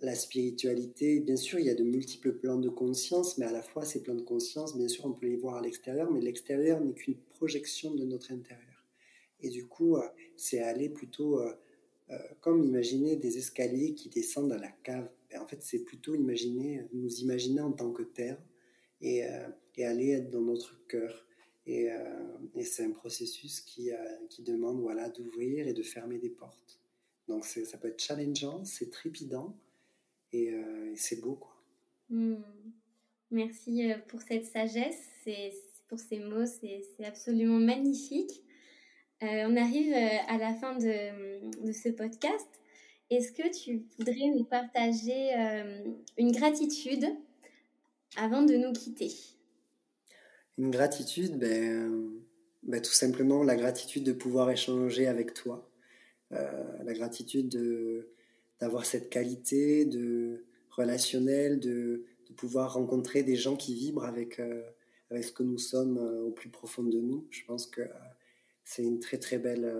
la 0.00 0.14
spiritualité, 0.14 1.18
bien 1.20 1.36
sûr, 1.36 1.58
il 1.58 1.66
y 1.66 1.70
a 1.70 1.74
de 1.74 1.82
multiples 1.82 2.32
plans 2.32 2.58
de 2.58 2.68
conscience, 2.68 3.36
mais 3.36 3.46
à 3.46 3.52
la 3.52 3.62
fois 3.62 3.84
ces 3.84 4.02
plans 4.02 4.14
de 4.14 4.22
conscience, 4.22 4.76
bien 4.76 4.86
sûr, 4.86 5.06
on 5.06 5.12
peut 5.12 5.26
les 5.26 5.36
voir 5.36 5.56
à 5.56 5.60
l'extérieur, 5.60 6.10
mais 6.10 6.20
l'extérieur 6.20 6.80
n'est 6.80 6.92
qu'une 6.92 7.16
projection 7.16 7.94
de 7.94 8.04
notre 8.04 8.32
intérieur. 8.32 8.86
Et 9.40 9.50
du 9.50 9.66
coup, 9.66 9.96
euh, 9.96 10.06
c'est 10.36 10.60
aller 10.60 10.88
plutôt 10.88 11.40
euh, 11.40 11.52
euh, 12.10 12.18
comme 12.40 12.62
imaginer 12.62 13.16
des 13.16 13.38
escaliers 13.38 13.94
qui 13.94 14.08
descendent 14.08 14.52
à 14.52 14.58
la 14.58 14.70
cave. 14.70 15.08
Ben, 15.30 15.40
en 15.42 15.46
fait, 15.48 15.62
c'est 15.62 15.80
plutôt 15.80 16.14
imaginer, 16.14 16.86
nous 16.92 17.20
imaginer 17.20 17.60
en 17.60 17.72
tant 17.72 17.92
que 17.92 18.02
terre 18.02 18.40
et, 19.00 19.24
aller 19.78 20.10
être 20.10 20.30
dans 20.30 20.40
notre 20.40 20.84
cœur. 20.88 21.24
Et, 21.66 21.88
et 22.56 22.64
c'est 22.64 22.82
un 22.82 22.90
processus 22.90 23.60
qui, 23.60 23.90
qui 24.28 24.42
demande 24.42 24.80
voilà, 24.80 25.08
d'ouvrir 25.08 25.68
et 25.68 25.72
de 25.72 25.82
fermer 25.82 26.18
des 26.18 26.30
portes. 26.30 26.80
Donc 27.28 27.44
ça 27.44 27.78
peut 27.78 27.88
être 27.88 28.02
challengeant, 28.02 28.64
c'est 28.64 28.90
trépidant, 28.90 29.54
euh, 30.34 30.92
et, 30.92 30.96
c'est 30.96 31.20
beau, 31.20 31.34
quoi. 31.34 31.54
Hmm. 32.10 32.42
Merci 33.30 33.90
euh, 33.90 33.98
pour 34.08 34.22
cette 34.22 34.46
sagesse, 34.46 34.98
c'est, 35.22 35.52
pour 35.88 35.98
ces 35.98 36.18
mots, 36.20 36.46
c'est, 36.46 36.82
absolument 37.04 37.58
magnifique. 37.58 38.42
Euh, 39.22 39.46
on 39.48 39.56
arrive 39.56 39.92
à 39.92 40.38
la 40.38 40.54
fin 40.54 40.76
de, 40.76 41.66
de, 41.66 41.72
ce 41.72 41.88
podcast. 41.88 42.46
Est-ce 43.10 43.32
que 43.32 43.48
tu 43.50 43.84
voudrais 43.98 44.28
nous 44.34 44.44
partager 44.44 45.32
une 46.16 46.30
gratitude 46.30 47.04
avant 48.16 48.42
de 48.42 48.54
nous 48.54 48.72
quitter? 48.72 49.10
Une 50.56 50.70
gratitude, 50.70 51.36
ben, 51.36 52.12
ben, 52.62 52.80
tout 52.80 52.92
simplement 52.92 53.42
la 53.42 53.56
gratitude 53.56 54.04
de 54.04 54.12
pouvoir 54.12 54.50
échanger 54.50 55.08
avec 55.08 55.34
toi, 55.34 55.68
la 56.30 56.92
gratitude 56.92 57.48
de, 57.48 58.12
d'avoir 58.60 58.84
cette 58.84 59.10
qualité 59.10 59.84
de 59.84 60.44
relationnel, 60.70 61.60
de, 61.60 62.04
de, 62.28 62.32
pouvoir 62.34 62.74
rencontrer 62.74 63.22
des 63.22 63.36
gens 63.36 63.56
qui 63.56 63.74
vibrent 63.74 64.04
avec, 64.04 64.38
euh, 64.38 64.62
avec 65.10 65.24
ce 65.24 65.32
que 65.32 65.42
nous 65.42 65.58
sommes 65.58 65.98
euh, 65.98 66.22
au 66.22 66.30
plus 66.30 66.50
profond 66.50 66.84
de 66.84 66.98
nous. 66.98 67.26
Je 67.30 67.44
pense 67.44 67.66
que 67.66 67.80
euh, 67.80 67.92
c'est 68.64 68.84
une 68.84 69.00
très 69.00 69.18
très 69.18 69.38
belle, 69.38 69.72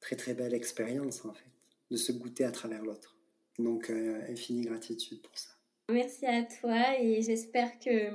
très 0.00 0.16
très 0.16 0.34
belle 0.34 0.54
expérience 0.54 1.24
en 1.24 1.32
fait, 1.32 1.50
de 1.90 1.96
se 1.96 2.12
goûter 2.12 2.44
à 2.44 2.52
travers 2.52 2.82
l'autre. 2.82 3.16
Donc 3.58 3.90
infinie 4.28 4.62
gratitude 4.62 5.22
pour 5.22 5.38
ça. 5.38 5.50
Merci 5.90 6.26
à 6.26 6.42
toi 6.42 7.00
et 7.00 7.22
j'espère 7.22 7.78
que 7.78 8.10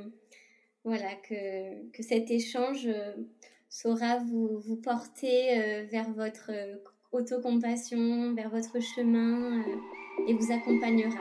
voilà 0.84 1.16
que, 1.28 1.90
que 1.90 2.04
cet 2.04 2.30
échange 2.30 2.88
saura 3.70 4.20
vous, 4.20 4.60
vous 4.60 4.78
porter 4.78 5.86
vers 5.90 6.12
votre 6.12 6.52
autocompassion, 7.12 8.34
vers 8.34 8.50
votre 8.50 8.80
chemin 8.80 9.60
euh, 9.60 10.28
et 10.28 10.34
vous 10.34 10.52
accompagnera. 10.52 11.20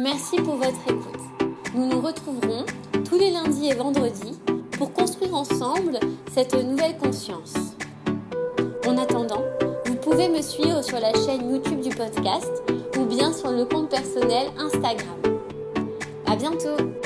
Merci 0.00 0.36
pour 0.36 0.56
votre 0.56 0.90
écoute. 0.90 1.20
Nous 1.74 1.86
nous 1.86 2.00
retrouverons 2.00 2.64
tous 3.04 3.18
les 3.18 3.30
lundis 3.30 3.68
et 3.68 3.74
vendredis 3.74 4.38
pour 4.72 4.92
construire 4.92 5.34
ensemble 5.34 5.98
cette 6.32 6.54
nouvelle 6.54 6.96
conscience. 6.96 7.76
En 8.86 8.96
attendant, 8.96 9.44
pouvez 10.18 10.36
me 10.36 10.42
suivre 10.42 10.82
sur 10.82 10.98
la 10.98 11.12
chaîne 11.12 11.48
YouTube 11.48 11.80
du 11.80 11.90
podcast 11.90 12.50
ou 12.98 13.04
bien 13.04 13.32
sur 13.32 13.52
le 13.52 13.64
compte 13.64 13.88
personnel 13.88 14.48
Instagram. 14.58 15.38
À 16.26 16.34
bientôt! 16.34 16.97